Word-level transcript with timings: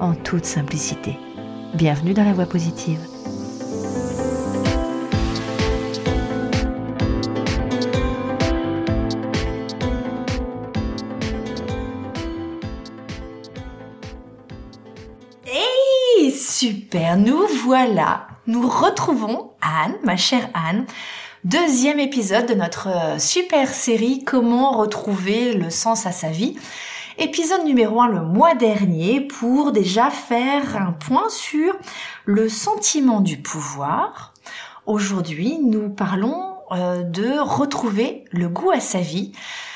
en 0.00 0.14
toute 0.14 0.46
simplicité. 0.46 1.18
Bienvenue 1.74 2.14
dans 2.14 2.24
la 2.24 2.32
voie 2.32 2.46
positive. 2.46 2.98
Hey, 15.46 16.32
super, 16.32 17.16
nous 17.16 17.46
voilà. 17.64 18.26
Nous 18.46 18.66
retrouvons 18.68 19.52
Anne, 19.60 19.94
ma 20.02 20.16
chère 20.16 20.48
Anne, 20.54 20.86
deuxième 21.44 22.00
épisode 22.00 22.46
de 22.46 22.54
notre 22.54 22.88
euh, 22.88 23.18
super 23.18 23.68
série 23.68 24.24
Comment 24.24 24.72
retrouver 24.72 25.52
le 25.52 25.70
sens 25.70 26.06
à 26.06 26.12
sa 26.12 26.30
vie. 26.30 26.56
Épisode 27.22 27.66
numéro 27.66 28.00
1 28.00 28.08
le 28.08 28.22
mois 28.22 28.54
dernier 28.54 29.20
pour 29.20 29.72
déjà 29.72 30.08
faire 30.08 30.74
un 30.78 30.92
point 30.92 31.28
sur 31.28 31.74
le 32.24 32.48
sentiment 32.48 33.20
du 33.20 33.36
pouvoir. 33.36 34.32
Aujourd'hui, 34.86 35.58
nous 35.62 35.90
parlons 35.90 36.54
euh, 36.72 37.02
de 37.02 37.38
retrouver 37.38 38.24
le 38.32 38.48
goût 38.48 38.70
à 38.70 38.80
sa 38.80 39.00
vie. 39.00 39.32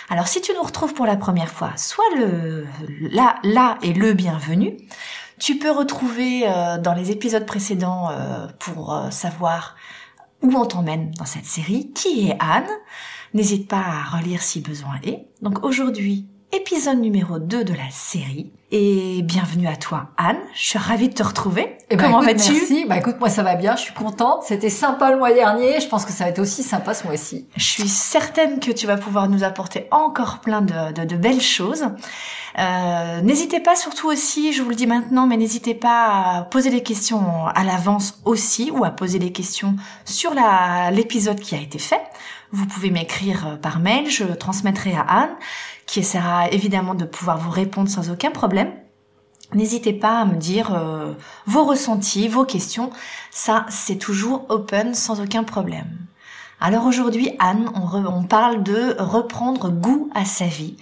Alors 0.09 0.27
si 0.27 0.41
tu 0.41 0.55
nous 0.55 0.62
retrouves 0.62 0.95
pour 0.95 1.05
la 1.05 1.17
première 1.17 1.51
fois, 1.51 1.73
soit 1.77 2.17
le 2.17 2.64
là 3.11 3.36
là 3.42 3.77
et 3.83 3.92
le 3.92 4.14
bienvenu. 4.14 4.79
Tu 5.39 5.58
peux 5.58 5.70
retrouver 5.70 6.45
euh, 6.47 6.79
dans 6.79 6.95
les 6.95 7.11
épisodes 7.11 7.45
précédents 7.45 8.08
pour 8.58 8.98
savoir 9.11 9.77
où 10.41 10.51
on 10.56 10.64
t'emmène 10.64 11.11
dans 11.11 11.27
cette 11.27 11.45
série, 11.45 11.92
qui 11.92 12.31
est 12.31 12.39
Anne. 12.41 12.70
N'hésite 13.34 13.69
pas 13.69 13.84
à 13.84 14.17
relire 14.17 14.41
si 14.41 14.62
besoin 14.62 14.95
est. 15.05 15.27
Donc 15.42 15.62
aujourd'hui, 15.62 16.27
épisode 16.55 17.00
numéro 17.00 17.38
2 17.38 17.64
de 17.64 17.72
la 17.72 17.91
série. 17.91 18.52
Et 18.70 19.22
bienvenue 19.22 19.66
à 19.66 19.77
toi, 19.77 20.10
Anne. 20.16 20.38
Je 20.55 20.69
suis 20.69 20.78
ravie 20.78 21.08
de 21.08 21.14
te 21.14 21.22
retrouver. 21.22 21.78
Eh 21.91 21.96
ben, 21.96 22.05
Comment 22.05 22.20
vas-tu? 22.20 22.52
Merci. 22.52 22.84
Bah 22.86 22.98
écoute, 22.98 23.16
moi 23.19 23.28
ça 23.28 23.42
va 23.42 23.56
bien. 23.56 23.77
Je 23.77 23.83
suis 23.83 23.94
contente. 23.94 24.44
C'était 24.44 24.70
sympa 24.70 25.11
le 25.11 25.19
mois 25.19 25.33
dernier. 25.33 25.80
Je 25.80 25.88
pense 25.88 26.05
que 26.05 26.12
ça 26.12 26.24
va 26.24 26.30
être 26.30 26.38
aussi 26.38 26.62
sympa 26.62 26.94
ce 26.94 27.06
mois-ci. 27.06 27.48
Je 27.56 27.64
suis 27.64 27.88
certaine 27.88 28.61
que 28.61 28.70
tu 28.70 28.86
vas 28.86 28.96
pouvoir 28.96 29.28
nous 29.28 29.42
apporter 29.42 29.86
encore 29.91 30.41
plein 30.41 30.62
de, 30.62 30.92
de, 30.92 31.05
de 31.05 31.16
belles 31.16 31.41
choses. 31.41 31.86
Euh, 32.58 33.20
n'hésitez 33.20 33.58
pas 33.58 33.74
surtout 33.74 34.08
aussi, 34.08 34.52
je 34.52 34.62
vous 34.62 34.70
le 34.70 34.77
dis 34.77 34.86
maintenant, 34.86 35.27
mais 35.27 35.36
n'hésitez 35.36 35.74
pas 35.74 36.36
à 36.36 36.42
poser 36.42 36.70
des 36.70 36.83
questions 36.84 37.46
à 37.46 37.64
l'avance 37.64 38.20
aussi 38.24 38.70
ou 38.70 38.84
à 38.84 38.91
poser 38.91 39.18
des 39.18 39.33
questions 39.33 39.74
sur 40.05 40.33
l'épisode 40.92 41.41
qui 41.41 41.56
a 41.56 41.58
été 41.58 41.78
fait. 41.78 42.00
Vous 42.52 42.66
pouvez 42.66 42.91
m'écrire 42.91 43.48
euh, 43.48 43.56
par 43.56 43.80
mail, 43.80 44.08
je 44.08 44.22
transmettrai 44.22 44.94
à 44.94 45.00
Anne, 45.08 45.34
qui 45.86 46.00
essaiera 46.00 46.48
évidemment 46.50 46.94
de 46.94 47.04
pouvoir 47.04 47.38
vous 47.38 47.50
répondre 47.50 47.88
sans 47.88 48.10
aucun 48.10 48.30
problème. 48.30 48.72
N'hésitez 49.52 49.92
pas 49.92 50.20
à 50.20 50.24
me 50.24 50.36
dire 50.36 50.74
euh, 50.74 51.12
vos 51.46 51.64
ressentis, 51.64 52.28
vos 52.28 52.44
questions. 52.44 52.90
Ça, 53.30 53.66
c'est 53.68 53.96
toujours 53.96 54.46
open 54.48 54.94
sans 54.94 55.20
aucun 55.20 55.44
problème. 55.44 55.98
Alors 56.61 56.86
aujourd'hui, 56.86 57.36
Anne, 57.39 57.70
on, 57.74 58.24
parle 58.24 58.62
de 58.62 58.96
reprendre 58.98 59.70
goût 59.70 60.11
à 60.14 60.24
sa 60.24 60.46
vie. 60.46 60.77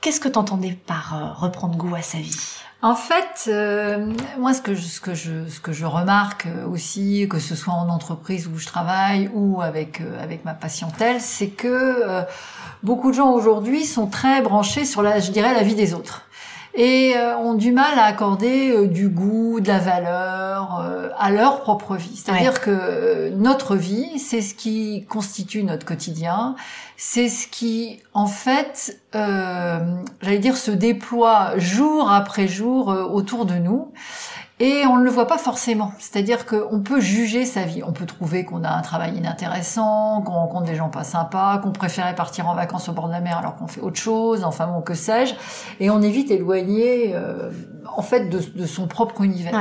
Qu'est-ce 0.00 0.20
que 0.20 0.28
tu 0.28 0.38
entendais 0.38 0.76
par 0.86 1.14
euh, 1.14 1.32
reprendre 1.32 1.76
goût 1.76 1.94
à 1.94 2.02
sa 2.02 2.18
vie? 2.18 2.36
En 2.82 2.94
fait, 2.94 3.48
euh, 3.48 4.12
moi, 4.38 4.54
ce 4.54 4.60
que 4.60 4.74
je, 4.74 4.82
ce 4.82 5.00
que 5.00 5.14
je, 5.14 5.48
ce 5.48 5.60
que 5.60 5.72
je 5.72 5.84
remarque 5.84 6.46
aussi, 6.70 7.26
que 7.28 7.38
ce 7.38 7.56
soit 7.56 7.74
en 7.74 7.88
entreprise 7.88 8.48
où 8.48 8.58
je 8.58 8.66
travaille 8.66 9.30
ou 9.34 9.60
avec 9.62 10.00
avec 10.20 10.44
ma 10.44 10.54
patientèle, 10.54 11.20
c'est 11.20 11.48
que 11.48 12.24
beaucoup 12.82 13.10
de 13.10 13.16
gens 13.16 13.32
aujourd'hui 13.32 13.84
sont 13.84 14.06
très 14.06 14.42
branchés 14.42 14.84
sur 14.84 15.02
la, 15.02 15.20
je 15.20 15.30
dirais, 15.30 15.54
la 15.54 15.62
vie 15.62 15.74
des 15.74 15.94
autres. 15.94 16.24
Et 16.74 17.16
euh, 17.16 17.36
ont 17.38 17.54
du 17.54 17.72
mal 17.72 17.98
à 17.98 18.04
accorder 18.04 18.70
euh, 18.70 18.86
du 18.86 19.08
goût, 19.08 19.58
de 19.58 19.66
la 19.66 19.78
valeur 19.78 20.80
euh, 20.80 21.08
à 21.18 21.30
leur 21.30 21.62
propre 21.62 21.96
vie. 21.96 22.14
C'est-à-dire 22.14 22.60
que 22.60 23.30
notre 23.30 23.74
vie, 23.74 24.18
c'est 24.18 24.42
ce 24.42 24.54
qui 24.54 25.04
constitue 25.08 25.64
notre 25.64 25.84
quotidien, 25.84 26.54
c'est 26.96 27.28
ce 27.28 27.48
qui, 27.48 28.00
en 28.12 28.26
fait, 28.26 29.00
j'allais 29.12 30.38
dire, 30.38 30.56
se 30.56 30.70
déploie 30.70 31.58
jour 31.58 32.12
après 32.12 32.46
jour 32.46 32.88
autour 32.88 33.44
de 33.44 33.54
nous 33.54 33.90
et 34.60 34.84
on 34.86 34.96
ne 34.96 35.04
le 35.04 35.10
voit 35.10 35.26
pas 35.26 35.38
forcément. 35.38 35.92
C'est-à-dire 35.98 36.44
qu'on 36.44 36.80
peut 36.80 37.00
juger 37.00 37.44
sa 37.44 37.62
vie. 37.62 37.82
On 37.84 37.92
peut 37.92 38.06
trouver 38.06 38.44
qu'on 38.44 38.64
a 38.64 38.70
un 38.70 38.82
travail 38.82 39.16
inintéressant, 39.16 40.20
qu'on 40.22 40.32
rencontre 40.32 40.64
des 40.64 40.74
gens 40.74 40.88
pas 40.88 41.04
sympas, 41.04 41.58
qu'on 41.58 41.70
préférait 41.70 42.14
partir 42.14 42.48
en 42.48 42.54
vacances 42.54 42.88
au 42.88 42.92
bord 42.92 43.06
de 43.06 43.12
la 43.12 43.20
mer 43.20 43.38
alors 43.38 43.56
qu'on 43.56 43.68
fait 43.68 43.80
autre 43.80 44.00
chose, 44.00 44.42
enfin 44.44 44.66
bon, 44.66 44.80
que 44.80 44.94
sais-je. 44.94 45.34
Et 45.78 45.90
on 45.90 46.02
est 46.02 46.10
vite 46.10 46.30
éloigné, 46.30 47.14
euh, 47.14 47.50
en 47.96 48.02
fait, 48.02 48.28
de, 48.28 48.40
de, 48.54 48.66
son 48.66 48.86
propre 48.86 49.22
univers. 49.22 49.52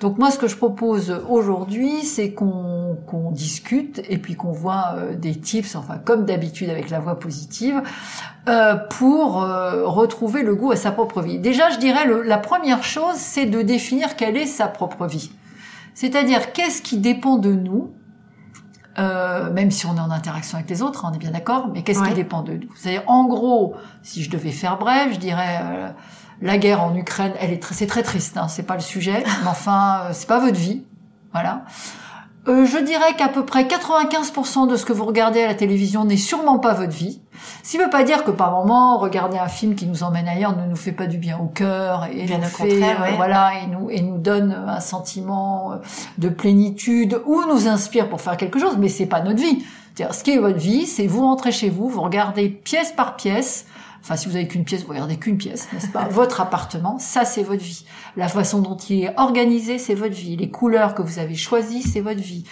Donc 0.00 0.18
moi, 0.18 0.30
ce 0.30 0.38
que 0.38 0.48
je 0.48 0.56
propose 0.56 1.22
aujourd'hui, 1.28 2.02
c'est 2.02 2.32
qu'on 2.32 2.96
discute 3.32 4.02
et 4.08 4.18
puis 4.18 4.34
qu'on 4.36 4.52
voit 4.52 4.94
euh, 4.96 5.14
des 5.14 5.34
tips, 5.34 5.76
enfin 5.76 5.98
comme 5.98 6.24
d'habitude 6.24 6.70
avec 6.70 6.90
la 6.90 7.00
voix 7.00 7.18
positive, 7.18 7.82
euh, 8.48 8.74
pour 8.74 9.42
euh, 9.42 9.86
retrouver 9.86 10.42
le 10.42 10.54
goût 10.54 10.72
à 10.72 10.76
sa 10.76 10.92
propre 10.92 11.22
vie. 11.22 11.38
Déjà, 11.38 11.70
je 11.70 11.78
dirais, 11.78 12.06
le, 12.06 12.22
la 12.22 12.38
première 12.38 12.84
chose, 12.84 13.16
c'est 13.16 13.46
de 13.46 13.62
définir 13.62 14.16
quelle 14.16 14.36
est 14.36 14.46
sa 14.46 14.68
propre 14.68 15.06
vie. 15.06 15.30
C'est-à-dire, 15.94 16.52
qu'est-ce 16.52 16.82
qui 16.82 16.98
dépend 16.98 17.38
de 17.38 17.52
nous, 17.52 17.92
euh, 18.98 19.50
même 19.52 19.70
si 19.70 19.86
on 19.86 19.96
est 19.96 20.00
en 20.00 20.10
interaction 20.10 20.58
avec 20.58 20.70
les 20.70 20.82
autres, 20.82 21.04
hein, 21.04 21.10
on 21.12 21.14
est 21.14 21.18
bien 21.18 21.30
d'accord, 21.30 21.68
mais 21.72 21.82
qu'est-ce 21.82 22.02
qui 22.02 22.14
dépend 22.14 22.42
de 22.42 22.52
nous? 22.52 22.68
C'est-à-dire, 22.76 23.02
en 23.06 23.26
gros, 23.26 23.74
si 24.02 24.22
je 24.22 24.30
devais 24.30 24.50
faire 24.50 24.78
bref, 24.78 25.14
je 25.14 25.18
dirais 25.18 25.60
euh, 25.62 25.88
la 26.42 26.58
guerre 26.58 26.82
en 26.82 26.94
Ukraine, 26.94 27.32
elle 27.40 27.52
est 27.52 27.64
c'est 27.72 27.86
très 27.86 28.02
triste, 28.02 28.36
hein, 28.36 28.48
c'est 28.48 28.64
pas 28.64 28.74
le 28.74 28.80
sujet, 28.80 29.24
mais 29.42 29.48
enfin, 29.48 30.02
euh, 30.04 30.10
c'est 30.12 30.28
pas 30.28 30.40
votre 30.40 30.58
vie, 30.58 30.84
voilà. 31.32 31.64
Euh, 32.46 32.66
je 32.66 32.76
dirais 32.76 33.14
qu'à 33.16 33.28
peu 33.28 33.46
près 33.46 33.64
95% 33.64 34.68
de 34.68 34.76
ce 34.76 34.84
que 34.84 34.92
vous 34.92 35.06
regardez 35.06 35.42
à 35.42 35.48
la 35.48 35.54
télévision 35.54 36.04
n'est 36.04 36.18
sûrement 36.18 36.58
pas 36.58 36.74
votre 36.74 36.92
vie. 36.92 37.20
Ce 37.62 37.70
qui 37.70 37.78
veut 37.78 37.88
pas 37.88 38.04
dire 38.04 38.24
que 38.24 38.30
par 38.30 38.52
moment, 38.52 38.98
regarder 38.98 39.38
un 39.38 39.48
film 39.48 39.74
qui 39.74 39.86
nous 39.86 40.02
emmène 40.02 40.28
ailleurs 40.28 40.54
ne 40.56 40.66
nous 40.66 40.76
fait 40.76 40.92
pas 40.92 41.06
du 41.06 41.16
bien 41.16 41.38
au 41.38 41.46
cœur 41.46 42.06
et 42.12 42.24
bien 42.24 42.38
nous 42.38 42.44
fait, 42.44 42.82
euh, 42.82 43.16
voilà, 43.16 43.52
et 43.62 43.66
nous, 43.66 43.88
et 43.90 44.02
nous 44.02 44.18
donne 44.18 44.52
un 44.52 44.80
sentiment 44.80 45.72
euh, 45.72 45.76
de 46.18 46.28
plénitude 46.28 47.20
ou 47.24 47.42
nous 47.48 47.66
inspire 47.66 48.10
pour 48.10 48.20
faire 48.20 48.36
quelque 48.36 48.58
chose, 48.58 48.76
mais 48.78 48.88
c'est 48.88 49.06
pas 49.06 49.22
notre 49.22 49.40
vie. 49.40 49.64
ce 49.96 50.22
qui 50.22 50.32
est 50.32 50.38
votre 50.38 50.58
vie, 50.58 50.86
c'est 50.86 51.06
vous 51.06 51.22
rentrez 51.22 51.50
chez 51.50 51.70
vous, 51.70 51.88
vous 51.88 52.02
regardez 52.02 52.50
pièce 52.50 52.92
par 52.92 53.16
pièce, 53.16 53.66
Enfin, 54.04 54.16
si 54.16 54.28
vous 54.28 54.36
avez 54.36 54.46
qu'une 54.46 54.64
pièce, 54.64 54.82
vous 54.82 54.90
regardez 54.90 55.16
qu'une 55.16 55.38
pièce, 55.38 55.66
n'est-ce 55.72 55.88
pas? 55.88 56.04
Votre 56.10 56.42
appartement, 56.42 56.98
ça 56.98 57.24
c'est 57.24 57.42
votre 57.42 57.62
vie. 57.62 57.86
La 58.18 58.28
façon 58.28 58.60
dont 58.60 58.76
il 58.76 59.04
est 59.04 59.18
organisé, 59.18 59.78
c'est 59.78 59.94
votre 59.94 60.14
vie. 60.14 60.36
Les 60.36 60.50
couleurs 60.50 60.94
que 60.94 61.00
vous 61.00 61.18
avez 61.18 61.34
choisies, 61.34 61.80
c'est 61.80 62.02
votre 62.02 62.20
vie. 62.20 62.44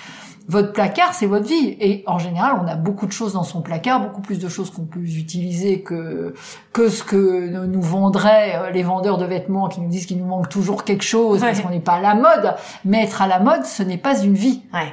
Votre 0.48 0.72
placard, 0.72 1.12
c'est 1.12 1.26
votre 1.26 1.46
vie. 1.46 1.76
Et 1.78 2.04
en 2.06 2.18
général, 2.18 2.58
on 2.62 2.66
a 2.66 2.74
beaucoup 2.74 3.04
de 3.04 3.12
choses 3.12 3.34
dans 3.34 3.42
son 3.42 3.60
placard, 3.60 4.00
beaucoup 4.00 4.22
plus 4.22 4.38
de 4.38 4.48
choses 4.48 4.70
qu'on 4.70 4.86
peut 4.86 5.00
utiliser 5.00 5.82
que 5.82 6.32
que 6.72 6.88
ce 6.88 7.04
que 7.04 7.66
nous 7.66 7.82
vendraient 7.82 8.56
euh, 8.56 8.70
les 8.70 8.82
vendeurs 8.82 9.18
de 9.18 9.26
vêtements 9.26 9.68
qui 9.68 9.82
nous 9.82 9.90
disent 9.90 10.06
qu'il 10.06 10.16
nous 10.16 10.24
manque 10.24 10.48
toujours 10.48 10.84
quelque 10.84 11.04
chose 11.04 11.42
parce 11.42 11.60
qu'on 11.60 11.68
n'est 11.68 11.80
pas 11.80 11.96
à 11.96 12.00
la 12.00 12.14
mode. 12.14 12.54
Mais 12.86 13.04
être 13.04 13.20
à 13.20 13.26
la 13.26 13.40
mode, 13.40 13.66
ce 13.66 13.82
n'est 13.82 13.98
pas 13.98 14.18
une 14.18 14.34
vie. 14.34 14.62
Ouais. 14.72 14.90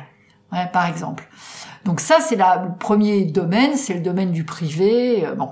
Ouais, 0.52 0.68
par 0.74 0.88
exemple. 0.88 1.26
Donc 1.86 2.02
ça, 2.02 2.18
c'est 2.20 2.36
le 2.36 2.78
premier 2.78 3.24
domaine, 3.24 3.76
c'est 3.76 3.94
le 3.94 4.02
domaine 4.02 4.32
du 4.32 4.44
privé. 4.44 5.26
Euh, 5.26 5.36
bon, 5.36 5.50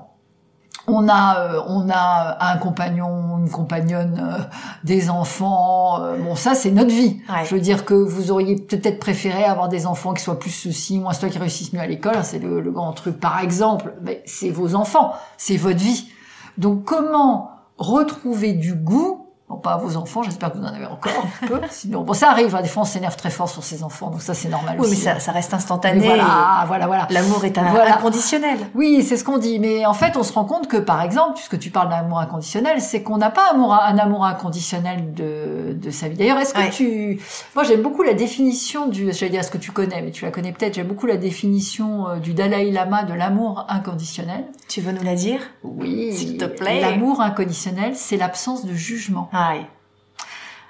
on 0.87 1.09
a 1.09 1.39
euh, 1.39 1.61
on 1.67 1.89
a 1.89 2.37
un 2.39 2.57
compagnon, 2.57 3.39
une 3.39 3.49
compagnonne, 3.49 4.19
euh, 4.19 4.43
des 4.83 5.09
enfants. 5.09 6.01
Euh, 6.01 6.17
bon, 6.17 6.35
ça 6.35 6.55
c'est 6.55 6.71
notre 6.71 6.91
vie. 6.91 7.21
Je 7.43 7.53
veux 7.53 7.61
dire 7.61 7.85
que 7.85 7.93
vous 7.93 8.31
auriez 8.31 8.55
peut-être 8.55 8.99
préféré 8.99 9.43
avoir 9.43 9.67
des 9.67 9.85
enfants 9.85 10.13
qui 10.13 10.23
soient 10.23 10.39
plus 10.39 10.49
ceci, 10.49 10.99
moins 10.99 11.13
cela, 11.13 11.29
qui 11.29 11.37
réussissent 11.37 11.73
mieux 11.73 11.81
à 11.81 11.87
l'école. 11.87 12.15
Hein, 12.15 12.23
c'est 12.23 12.39
le, 12.39 12.61
grand 12.71 12.93
truc. 12.93 13.19
Par 13.19 13.39
exemple, 13.39 13.93
mais 14.01 14.23
c'est 14.25 14.49
vos 14.49 14.75
enfants, 14.75 15.13
c'est 15.37 15.57
votre 15.57 15.79
vie. 15.79 16.09
Donc 16.57 16.85
comment 16.85 17.51
retrouver 17.77 18.53
du 18.53 18.73
goût 18.73 19.26
pas 19.55 19.73
à 19.73 19.77
vos 19.77 19.95
enfants. 19.95 20.23
J'espère 20.23 20.51
que 20.51 20.57
vous 20.57 20.63
en 20.65 20.67
avez 20.67 20.85
encore 20.85 21.11
un 21.41 21.47
peu. 21.47 21.61
Sinon, 21.69 22.01
bon, 22.01 22.11
ça 22.13 22.29
arrive. 22.31 22.53
Hein, 22.53 22.61
des 22.61 22.67
fois, 22.67 22.81
on 22.83 22.85
s'énerve 22.85 23.15
très 23.15 23.29
fort 23.29 23.47
sur 23.47 23.63
ses 23.63 23.81
enfants, 23.83 24.09
donc 24.09 24.21
ça, 24.21 24.33
c'est 24.33 24.49
normal 24.49 24.75
Oui, 24.77 24.87
aussi. 24.87 24.97
mais 24.97 25.13
ça, 25.13 25.19
ça 25.19 25.31
reste 25.31 25.53
instantané. 25.53 26.05
voilà, 26.05 26.65
voilà, 26.67 26.85
voilà. 26.87 27.07
L'amour 27.09 27.45
est 27.45 27.57
un- 27.57 27.69
Voilà. 27.71 27.95
inconditionnel. 27.97 28.57
Oui, 28.75 29.03
c'est 29.03 29.15
ce 29.15 29.23
qu'on 29.23 29.37
dit. 29.37 29.59
Mais 29.59 29.85
en 29.85 29.93
fait, 29.93 30.17
on 30.17 30.23
se 30.23 30.33
rend 30.33 30.43
compte 30.43 30.67
que, 30.67 30.75
par 30.77 31.01
exemple, 31.01 31.35
puisque 31.35 31.57
tu 31.59 31.69
parles 31.69 31.89
d'amour 31.89 32.19
inconditionnel, 32.19 32.81
c'est 32.81 33.03
qu'on 33.03 33.17
n'a 33.17 33.29
pas 33.29 33.51
amour, 33.51 33.73
un 33.73 33.97
amour 33.97 34.25
inconditionnel 34.25 35.13
de, 35.13 35.73
de 35.73 35.91
sa 35.91 36.09
vie. 36.09 36.17
D'ailleurs, 36.17 36.39
est-ce 36.39 36.53
que 36.53 36.59
Ouais. 36.59 36.69
tu... 36.69 37.21
Moi, 37.55 37.63
j'aime 37.63 37.81
beaucoup 37.81 38.03
la 38.03 38.13
définition 38.13 38.87
du... 38.87 39.13
J'allais 39.13 39.31
dire 39.31 39.43
ce 39.45 39.51
que 39.51 39.57
tu 39.57 39.71
connais, 39.71 40.01
mais 40.01 40.11
tu 40.11 40.25
la 40.25 40.31
connais 40.31 40.51
peut-être. 40.51 40.73
J'aime 40.73 40.87
beaucoup 40.87 41.05
la 41.07 41.17
définition 41.17 42.07
euh, 42.09 42.15
du 42.17 42.33
Dalai 42.33 42.71
Lama 42.71 43.03
de 43.03 43.13
l'amour 43.13 43.65
inconditionnel. 43.69 44.45
Tu 44.67 44.81
veux 44.81 44.91
nous 44.91 45.03
la 45.03 45.15
dire? 45.15 45.39
Oui. 45.63 46.11
S'il 46.13 46.37
te 46.37 46.45
plaît. 46.45 46.81
L'amour 46.81 47.21
inconditionnel, 47.21 47.93
c'est 47.95 48.17
l'absence 48.17 48.65
de 48.65 48.73
jugement. 48.73 49.29
Ah 49.39 49.51
oui. 49.53 49.65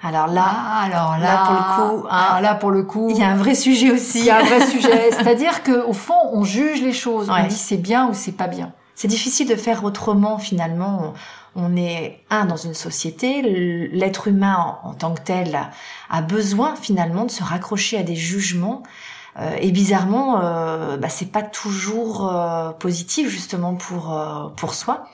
Alors 0.02 0.28
là, 0.28 0.44
Ah, 0.46 0.82
alors 0.84 1.18
là, 1.18 1.26
là, 1.26 1.44
pour 1.44 1.54
le 1.54 1.98
coup, 2.00 2.06
hein, 2.08 2.16
alors 2.28 2.40
là, 2.40 2.54
pour 2.54 2.70
le 2.70 2.82
coup, 2.84 3.08
il 3.10 3.18
y 3.18 3.22
a 3.22 3.28
un 3.28 3.36
vrai 3.36 3.54
sujet 3.54 3.90
aussi. 3.90 4.20
il 4.20 4.26
y 4.26 4.30
a 4.30 4.38
un 4.38 4.44
vrai 4.44 4.64
sujet. 4.66 5.10
C'est-à-dire 5.10 5.62
que 5.64 5.84
au 5.84 5.92
fond, 5.92 6.14
on 6.32 6.44
juge 6.44 6.82
les 6.82 6.92
choses. 6.92 7.28
Ouais. 7.28 7.40
On 7.42 7.46
dit 7.48 7.56
c'est 7.56 7.78
bien 7.78 8.06
ou 8.08 8.14
c'est 8.14 8.32
pas 8.32 8.46
bien. 8.46 8.72
C'est 8.94 9.08
difficile 9.08 9.48
de 9.48 9.56
faire 9.56 9.82
autrement 9.84 10.38
finalement. 10.38 11.14
On 11.56 11.76
est 11.76 12.20
un 12.30 12.44
dans 12.44 12.56
une 12.56 12.74
société, 12.74 13.42
l'être 13.92 14.28
humain 14.28 14.78
en, 14.84 14.90
en 14.90 14.94
tant 14.94 15.14
que 15.14 15.22
tel 15.22 15.56
a, 15.56 15.70
a 16.10 16.22
besoin 16.22 16.76
finalement 16.76 17.24
de 17.24 17.30
se 17.30 17.42
raccrocher 17.42 17.98
à 17.98 18.02
des 18.04 18.14
jugements. 18.16 18.82
Euh, 19.40 19.56
et 19.60 19.70
bizarrement, 19.72 20.40
euh, 20.42 20.96
bah, 20.96 21.08
c'est 21.08 21.30
pas 21.32 21.42
toujours 21.42 22.28
euh, 22.28 22.70
positif 22.72 23.28
justement 23.28 23.74
pour 23.74 24.12
euh, 24.16 24.48
pour 24.56 24.74
soi. 24.74 25.06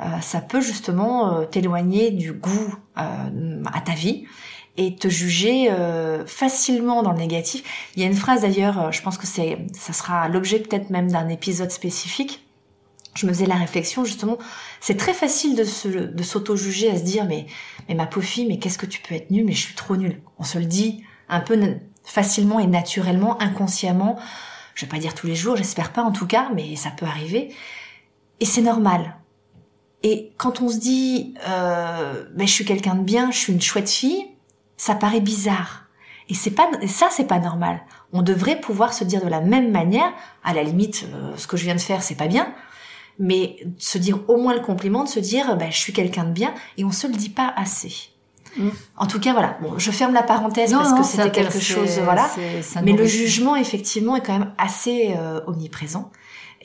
Euh, 0.00 0.20
ça 0.20 0.40
peut 0.40 0.60
justement 0.60 1.38
euh, 1.38 1.44
t'éloigner 1.44 2.10
du 2.10 2.32
goût 2.32 2.74
euh, 2.98 3.62
à 3.72 3.80
ta 3.80 3.92
vie 3.92 4.24
et 4.76 4.96
te 4.96 5.08
juger 5.08 5.70
euh, 5.70 6.26
facilement 6.26 7.02
dans 7.02 7.12
le 7.12 7.18
négatif. 7.18 7.62
Il 7.94 8.02
y 8.02 8.04
a 8.04 8.08
une 8.08 8.16
phrase 8.16 8.42
d'ailleurs, 8.42 8.90
je 8.90 9.02
pense 9.02 9.18
que 9.18 9.26
c'est 9.26 9.58
ça 9.72 9.92
sera 9.92 10.28
l'objet 10.28 10.58
peut-être 10.58 10.90
même 10.90 11.10
d'un 11.10 11.28
épisode 11.28 11.70
spécifique 11.70 12.44
je 13.14 13.26
me 13.26 13.32
faisais 13.32 13.46
la 13.46 13.54
réflexion 13.54 14.04
justement, 14.04 14.38
c'est 14.80 14.96
très 14.96 15.14
facile 15.14 15.56
de 15.56 15.64
se, 15.64 15.88
de 15.88 16.22
s'auto-juger, 16.22 16.90
à 16.90 16.96
se 16.96 17.02
dire 17.04 17.24
mais 17.24 17.46
mais 17.88 17.94
ma 17.94 18.06
pauvre 18.06 18.26
fille, 18.26 18.46
mais 18.46 18.58
qu'est-ce 18.58 18.78
que 18.78 18.86
tu 18.86 19.00
peux 19.00 19.14
être 19.14 19.30
nulle, 19.30 19.44
mais 19.44 19.52
je 19.52 19.62
suis 19.62 19.74
trop 19.74 19.96
nulle. 19.96 20.20
On 20.38 20.44
se 20.44 20.58
le 20.58 20.64
dit 20.64 21.04
un 21.28 21.40
peu 21.40 21.58
facilement 22.04 22.60
et 22.60 22.66
naturellement, 22.66 23.40
inconsciemment. 23.40 24.18
Je 24.74 24.84
vais 24.84 24.90
pas 24.90 24.98
dire 24.98 25.14
tous 25.14 25.26
les 25.26 25.36
jours, 25.36 25.56
j'espère 25.56 25.92
pas 25.92 26.02
en 26.02 26.12
tout 26.12 26.26
cas, 26.26 26.50
mais 26.54 26.76
ça 26.76 26.90
peut 26.90 27.06
arriver. 27.06 27.54
Et 28.40 28.44
c'est 28.44 28.62
normal. 28.62 29.16
Et 30.04 30.32
quand 30.36 30.60
on 30.60 30.68
se 30.68 30.76
dit 30.76 31.34
euh, 31.48 32.24
mais 32.36 32.46
je 32.46 32.52
suis 32.52 32.66
quelqu'un 32.66 32.94
de 32.94 33.02
bien, 33.02 33.30
je 33.32 33.38
suis 33.38 33.52
une 33.52 33.62
chouette 33.62 33.88
fille, 33.88 34.26
ça 34.76 34.94
paraît 34.94 35.20
bizarre. 35.20 35.86
Et 36.28 36.34
c'est 36.34 36.50
pas 36.50 36.70
ça 36.86 37.08
c'est 37.10 37.26
pas 37.26 37.38
normal. 37.38 37.80
On 38.12 38.22
devrait 38.22 38.60
pouvoir 38.60 38.92
se 38.92 39.02
dire 39.02 39.24
de 39.24 39.28
la 39.28 39.40
même 39.40 39.72
manière, 39.72 40.12
à 40.44 40.52
la 40.52 40.62
limite 40.62 41.06
euh, 41.12 41.32
ce 41.36 41.46
que 41.46 41.56
je 41.56 41.64
viens 41.64 41.74
de 41.74 41.80
faire 41.80 42.02
c'est 42.02 42.14
pas 42.16 42.28
bien, 42.28 42.52
mais 43.18 43.56
se 43.78 43.96
dire 43.96 44.18
au 44.28 44.36
moins 44.36 44.54
le 44.54 44.60
compliment, 44.60 45.04
de 45.04 45.08
se 45.08 45.20
dire 45.20 45.56
bah, 45.56 45.70
je 45.70 45.78
suis 45.78 45.94
quelqu'un 45.94 46.24
de 46.24 46.32
bien 46.32 46.54
et 46.76 46.84
on 46.84 46.92
se 46.92 47.06
le 47.06 47.14
dit 47.14 47.30
pas 47.30 47.54
assez. 47.56 48.10
Mm. 48.58 48.68
En 48.98 49.06
tout 49.06 49.20
cas 49.20 49.32
voilà, 49.32 49.56
bon, 49.62 49.78
je 49.78 49.90
ferme 49.90 50.12
la 50.12 50.22
parenthèse 50.22 50.72
parce 50.72 50.92
que 50.92 51.02
c'était 51.02 51.30
quelque 51.30 51.60
chose 51.60 51.98
voilà, 52.04 52.28
mais 52.82 52.92
le 52.92 53.06
jugement 53.06 53.56
effectivement 53.56 54.16
est 54.16 54.22
quand 54.22 54.38
même 54.38 54.52
assez 54.58 55.14
euh, 55.18 55.40
omniprésent 55.46 56.10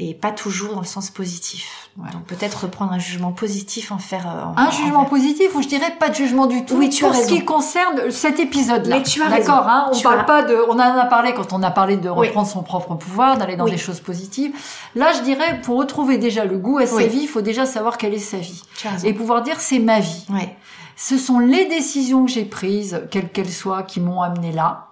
et 0.02 0.14
pas 0.14 0.32
toujours 0.32 0.76
dans 0.76 0.80
le 0.80 0.86
sens 0.86 1.10
positif. 1.10 1.90
Ouais. 1.98 2.10
Donc 2.14 2.24
peut-être 2.24 2.64
reprendre 2.64 2.94
un 2.94 3.00
jugement 3.00 3.34
positif 3.34 3.92
en 3.92 3.98
faire 3.98 4.26
euh, 4.28 4.44
en- 4.46 4.58
Un 4.58 4.68
en- 4.68 4.72
jugement 4.72 5.02
en- 5.02 5.06
positif 5.06 5.54
ou 5.56 5.62
je 5.62 5.68
dirais 5.68 5.94
pas 6.00 6.08
de 6.08 6.16
jugement 6.16 6.46
du 6.48 6.64
tout. 6.64 6.76
Oui, 6.78 6.90
tu 6.90 7.04
pour 7.04 7.12
as 7.14 7.18
ce 7.24 7.28
qui 7.28 7.44
concerne 7.44 8.10
cet 8.10 8.40
épisode-là. 8.40 8.98
Mais 8.98 9.04
tu 9.04 9.22
as 9.22 9.28
D'accord, 9.30 9.58
raison. 9.58 9.70
hein. 9.70 9.90
On 9.92 9.96
Tu 9.96 10.04
parle 10.04 10.20
as- 10.22 10.24
pas 10.24 10.44
de, 10.44 10.56
on 10.70 10.74
en 10.74 10.80
a 10.80 11.06
parlé 11.06 11.34
quand 11.34 11.52
on 11.52 11.62
a 11.64 11.70
parlé 11.72 11.98
de 11.98 12.10
Oui. 12.10 12.28
reprendre 12.28 12.48
son 12.48 12.64
propre 12.64 12.96
pouvoir, 12.96 13.38
d'aller 13.38 13.58
dans 13.58 13.66
Oui. 13.66 13.72
des 13.72 13.78
choses 13.78 14.00
positives. 14.00 14.54
Là, 14.96 15.12
je 15.12 15.22
dirais, 15.22 15.60
pour 15.62 15.78
retrouver 15.78 16.18
déjà 16.18 16.46
le 16.46 16.58
goût 16.58 16.78
à 16.78 16.86
sa 16.86 17.06
vie, 17.06 17.20
il 17.24 17.28
faut 17.28 17.42
déjà 17.42 17.66
savoir 17.66 17.98
quelle 17.98 18.14
est 18.14 18.20
sa 18.20 18.38
vie. 18.38 18.64
Et 19.04 19.14
pouvoir 19.14 19.42
dire 19.42 19.60
c'est 19.60 19.80
ma 19.80 20.00
vie. 20.00 20.26
Ouais. 20.30 20.56
Ce 20.96 21.18
sont 21.18 21.40
les 21.40 21.66
décisions 21.66 22.26
que 22.26 22.32
j'ai 22.32 22.46
prises, 22.46 23.02
quelles 23.12 23.30
qu'elles 23.30 23.52
soient, 23.52 23.84
qui 23.84 24.00
m'ont 24.00 24.22
amené 24.22 24.52
là. 24.54 24.86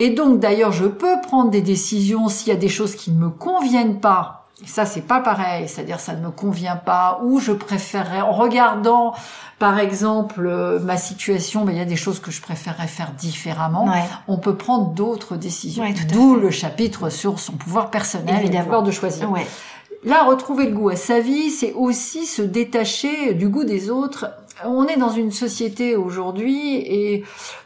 Et 0.00 0.10
donc, 0.10 0.40
d'ailleurs, 0.40 0.72
je 0.72 0.86
peux 0.86 1.20
prendre 1.20 1.50
des 1.50 1.60
décisions 1.60 2.28
s'il 2.28 2.48
y 2.48 2.52
a 2.52 2.56
des 2.58 2.68
choses 2.68 2.94
qui 2.96 3.10
ne 3.12 3.18
me 3.18 3.28
conviennent 3.30 4.00
pas. 4.00 4.39
Et 4.62 4.66
ça, 4.66 4.84
c'est 4.84 5.00
pas 5.02 5.20
pareil. 5.20 5.68
C'est-à-dire, 5.68 6.00
ça 6.00 6.14
ne 6.14 6.20
me 6.20 6.30
convient 6.30 6.76
pas. 6.76 7.20
Ou 7.24 7.40
je 7.40 7.52
préférerais, 7.52 8.20
en 8.20 8.32
regardant, 8.32 9.14
par 9.58 9.78
exemple, 9.78 10.46
euh, 10.46 10.78
ma 10.80 10.96
situation, 10.96 11.64
ben, 11.64 11.72
il 11.72 11.78
y 11.78 11.82
a 11.82 11.86
des 11.86 11.96
choses 11.96 12.20
que 12.20 12.30
je 12.30 12.40
préférerais 12.42 12.86
faire 12.86 13.12
différemment. 13.12 13.86
Ouais. 13.86 14.02
On 14.28 14.36
peut 14.38 14.56
prendre 14.56 14.88
d'autres 14.90 15.36
décisions. 15.36 15.82
Ouais, 15.82 15.94
D'où 16.12 16.36
le 16.36 16.50
chapitre 16.50 17.08
sur 17.10 17.38
son 17.38 17.52
pouvoir 17.52 17.90
personnel 17.90 18.28
et 18.28 18.38
le 18.38 18.44
Évidemment. 18.44 18.64
pouvoir 18.64 18.82
de 18.82 18.90
choisir. 18.90 19.30
Ouais. 19.30 19.46
Là, 20.04 20.24
retrouver 20.24 20.66
le 20.66 20.72
goût 20.74 20.88
à 20.88 20.96
sa 20.96 21.20
vie, 21.20 21.50
c'est 21.50 21.72
aussi 21.74 22.24
se 22.26 22.40
détacher 22.42 23.34
du 23.34 23.48
goût 23.48 23.64
des 23.64 23.90
autres. 23.90 24.26
On 24.64 24.86
est 24.86 24.96
dans 24.96 25.10
une 25.10 25.30
société 25.30 25.96
aujourd'hui 25.96 26.76
et 26.76 27.24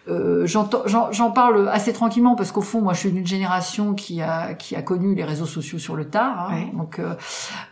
euh, 0.09 0.47
j'en 0.47 1.31
parle 1.31 1.69
assez 1.69 1.93
tranquillement 1.93 2.35
parce 2.37 2.53
qu'au 2.53 2.61
fond, 2.61 2.81
moi, 2.81 2.93
je 2.93 3.01
suis 3.01 3.13
d'une 3.13 3.27
génération 3.27 3.95
qui 3.95 4.21
a 4.23 4.55
qui 4.55 4.77
a 4.77 4.83
connu 4.83 5.15
les 5.15 5.25
réseaux 5.25 5.47
sociaux 5.47 5.79
sur 5.79 5.97
le 5.97 6.09
tard, 6.09 6.51
hein. 6.51 6.67
Donc 6.75 6.99
euh, 6.99 7.15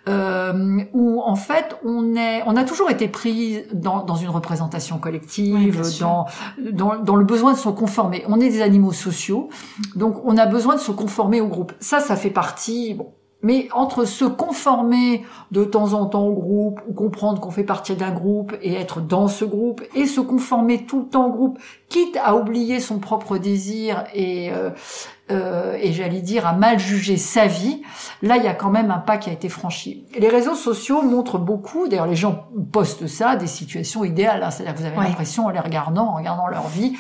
euh, 0.09 0.83
où 0.93 1.23
en 1.23 1.37
fait 1.37 1.77
on 1.85 2.17
est, 2.17 2.43
on 2.47 2.57
a 2.57 2.65
toujours 2.65 2.91
été 2.91 3.09
pris 3.09 3.65
dans, 3.73 4.03
dans 4.03 4.17
une 4.17 4.31
représentation 4.31 4.99
collective, 4.99 5.83
dans, 6.01 6.27
dans 6.73 6.97
dans 6.99 7.17
le 7.17 7.25
besoin 7.25 7.53
de 7.53 7.59
se 7.59 7.69
conformer. 7.69 8.25
On 8.29 8.41
est 8.41 8.49
des 8.49 8.63
animaux 8.63 8.93
sociaux, 8.93 9.49
donc 9.95 10.21
on 10.25 10.37
a 10.37 10.47
besoin 10.47 10.75
de 10.75 10.81
se 10.81 10.93
conformer 10.93 11.41
au 11.41 11.49
groupe. 11.49 11.73
Ça, 11.81 12.01
ça 12.01 12.17
fait 12.17 12.31
partie. 12.31 12.95
Bon, 12.95 13.13
mais 13.43 13.69
entre 13.73 14.05
se 14.05 14.25
conformer 14.25 15.25
de 15.51 15.65
temps 15.65 15.93
en 15.95 16.07
temps 16.07 16.27
au 16.27 16.33
groupe, 16.33 16.81
ou 16.89 16.93
comprendre 16.95 17.41
qu'on 17.41 17.51
fait 17.51 17.65
partie 17.65 17.97
d'un 17.97 18.13
groupe 18.13 18.55
et 18.63 18.75
être 18.75 19.01
dans 19.01 19.29
ce 19.29 19.45
groupe, 19.45 19.83
et 19.95 20.07
se 20.07 20.21
conformer 20.21 20.87
tout 20.87 21.01
le 21.01 21.07
temps 21.07 21.27
au 21.27 21.31
groupe, 21.31 21.59
quitte 21.89 22.17
à 22.25 22.37
oublier 22.37 22.81
son 22.81 22.99
propre 22.99 23.39
désir 23.39 24.05
et, 24.15 24.51
euh, 24.53 24.71
euh, 25.31 25.77
et 25.81 25.93
j'allais 25.93 26.21
dire 26.21 26.47
à 26.47 26.53
mal 26.53 26.79
juger 26.79 27.17
sa 27.17 27.47
vie, 27.47 27.83
là 28.23 28.37
il 28.37 28.45
y 28.45 28.49
a 28.49 28.55
quand 28.55 28.71
même 28.71 28.91
un 28.91 28.99
pas 28.99 29.19
qui 29.19 29.29
a 29.31 29.33
été 29.33 29.49
franchi. 29.49 30.05
Les 30.19 30.29
réseaux 30.29 30.55
sociaux 30.55 31.03
montrent 31.03 31.39
beaucoup, 31.39 31.89
d'ailleurs 31.89 32.07
les 32.07 32.17
gens 32.17 32.45
postent 32.73 33.07
ça, 33.07 33.37
des 33.37 33.47
situations 33.47 34.05
idéales, 34.05 34.43
hein. 34.43 34.51
c'est-à-dire 34.51 34.75
que 34.75 34.81
vous 34.81 34.87
avez 34.87 34.97
Ouais. 34.99 35.05
l'impression 35.09 35.47
en 35.47 35.51
les 35.51 35.61
regardant, 35.61 36.09
en 36.09 36.17
regardant 36.17 36.47
leur 36.47 36.69
vie, 36.69 36.95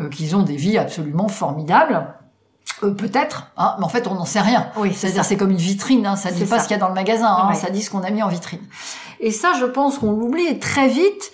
euh, 0.00 0.08
qu'ils 0.08 0.34
ont 0.36 0.42
des 0.42 0.56
vies 0.56 0.78
absolument 0.78 1.28
formidables. 1.28 2.06
Euh, 2.84 2.90
peut-être, 2.92 3.48
hein, 3.56 3.76
mais 3.78 3.84
en 3.84 3.88
fait 3.88 4.06
on 4.08 4.14
n'en 4.14 4.24
sait 4.24 4.40
rien. 4.40 4.68
Oui, 4.76 4.90
c'est 4.92 4.98
C'est-à-dire 5.00 5.24
c'est 5.24 5.36
comme 5.36 5.50
une 5.50 5.56
vitrine, 5.56 6.06
hein, 6.06 6.16
ça 6.16 6.30
dit 6.30 6.40
C'est 6.40 6.46
pas 6.46 6.56
ça. 6.58 6.62
ce 6.64 6.68
qu'il 6.68 6.76
y 6.76 6.78
a 6.78 6.80
dans 6.80 6.88
le 6.88 6.94
magasin, 6.94 7.28
hein, 7.28 7.54
ça 7.54 7.70
dit 7.70 7.82
ce 7.82 7.90
qu'on 7.90 8.02
a 8.02 8.10
mis 8.10 8.22
en 8.22 8.28
vitrine. 8.28 8.60
Et 9.20 9.30
ça, 9.30 9.52
je 9.58 9.64
pense 9.66 9.98
qu'on 9.98 10.12
l'oublie 10.12 10.58
très 10.58 10.88
vite. 10.88 11.30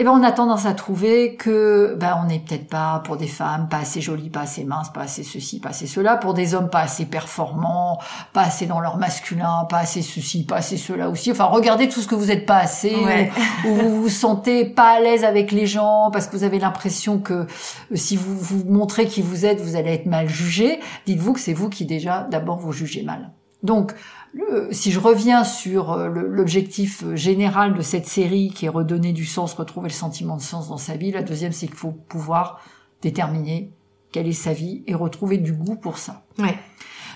Eh 0.00 0.02
ben, 0.02 0.10
on 0.10 0.24
a 0.24 0.32
tendance 0.32 0.66
à 0.66 0.74
trouver 0.74 1.36
que 1.36 1.96
ben 2.00 2.18
on 2.20 2.26
n'est 2.26 2.40
peut-être 2.40 2.66
pas 2.68 3.00
pour 3.04 3.16
des 3.16 3.28
femmes 3.28 3.68
pas 3.68 3.76
assez 3.76 4.00
jolies, 4.00 4.28
pas 4.28 4.40
assez 4.40 4.64
minces, 4.64 4.92
pas 4.92 5.02
assez 5.02 5.22
ceci, 5.22 5.60
pas 5.60 5.68
assez 5.68 5.86
cela, 5.86 6.16
pour 6.16 6.34
des 6.34 6.56
hommes 6.56 6.68
pas 6.68 6.80
assez 6.80 7.06
performants, 7.06 8.00
pas 8.32 8.42
assez 8.42 8.66
dans 8.66 8.80
leur 8.80 8.96
masculin, 8.96 9.66
pas 9.70 9.78
assez 9.78 10.02
ceci, 10.02 10.44
pas 10.44 10.56
assez 10.56 10.78
cela 10.78 11.08
aussi. 11.10 11.30
Enfin, 11.30 11.44
regardez 11.44 11.88
tout 11.88 12.00
ce 12.00 12.08
que 12.08 12.16
vous 12.16 12.32
êtes 12.32 12.44
pas 12.44 12.58
assez, 12.58 12.96
Ouais. 12.96 13.30
ou, 13.66 13.68
ou 13.68 13.74
vous 13.74 14.02
vous 14.02 14.08
sentez 14.08 14.64
pas 14.64 14.96
à 14.96 15.00
l'aise 15.00 15.22
avec 15.22 15.52
les 15.52 15.66
gens 15.66 16.10
parce 16.12 16.26
que 16.26 16.36
vous 16.36 16.42
avez 16.42 16.58
l'impression 16.58 17.20
que 17.20 17.32
euh, 17.34 17.46
si 17.94 18.16
vous 18.16 18.36
vous 18.36 18.64
montrez 18.64 19.06
qui 19.06 19.22
vous 19.22 19.46
êtes, 19.46 19.60
vous 19.60 19.76
allez 19.76 19.92
être 19.92 20.06
mal 20.06 20.28
jugé. 20.28 20.80
Dites-vous 21.06 21.34
que 21.34 21.40
c'est 21.40 21.54
vous 21.54 21.68
qui 21.68 21.84
déjà 21.86 22.26
d'abord 22.28 22.58
vous 22.58 22.72
jugez 22.72 23.04
mal. 23.04 23.30
Donc, 23.62 23.94
le- 24.34 24.68
si 24.72 24.90
je 24.92 25.00
reviens 25.00 25.44
sur 25.44 25.92
euh, 25.92 26.08
l'objectif 26.08 27.02
euh, 27.04 27.16
général 27.16 27.74
de 27.74 27.80
cette 27.82 28.06
série 28.06 28.50
qui 28.50 28.66
est 28.66 28.68
redonner 28.68 29.12
du 29.12 29.24
sens, 29.24 29.54
retrouver 29.54 29.88
le 29.88 29.94
sentiment 29.94 30.36
de 30.36 30.42
sens 30.42 30.68
dans 30.68 30.76
sa 30.76 30.96
vie, 30.96 31.10
la 31.12 31.22
deuxième 31.22 31.52
c'est 31.52 31.66
qu'il 31.66 31.76
faut 31.76 31.92
pouvoir 31.92 32.60
déterminer 33.00 33.72
quelle 34.12 34.26
est 34.28 34.32
sa 34.32 34.52
vie 34.52 34.82
et 34.86 34.94
retrouver 34.94 35.38
du 35.38 35.52
goût 35.52 35.76
pour 35.76 35.98
ça. 35.98 36.24
Ouais. 36.38 36.58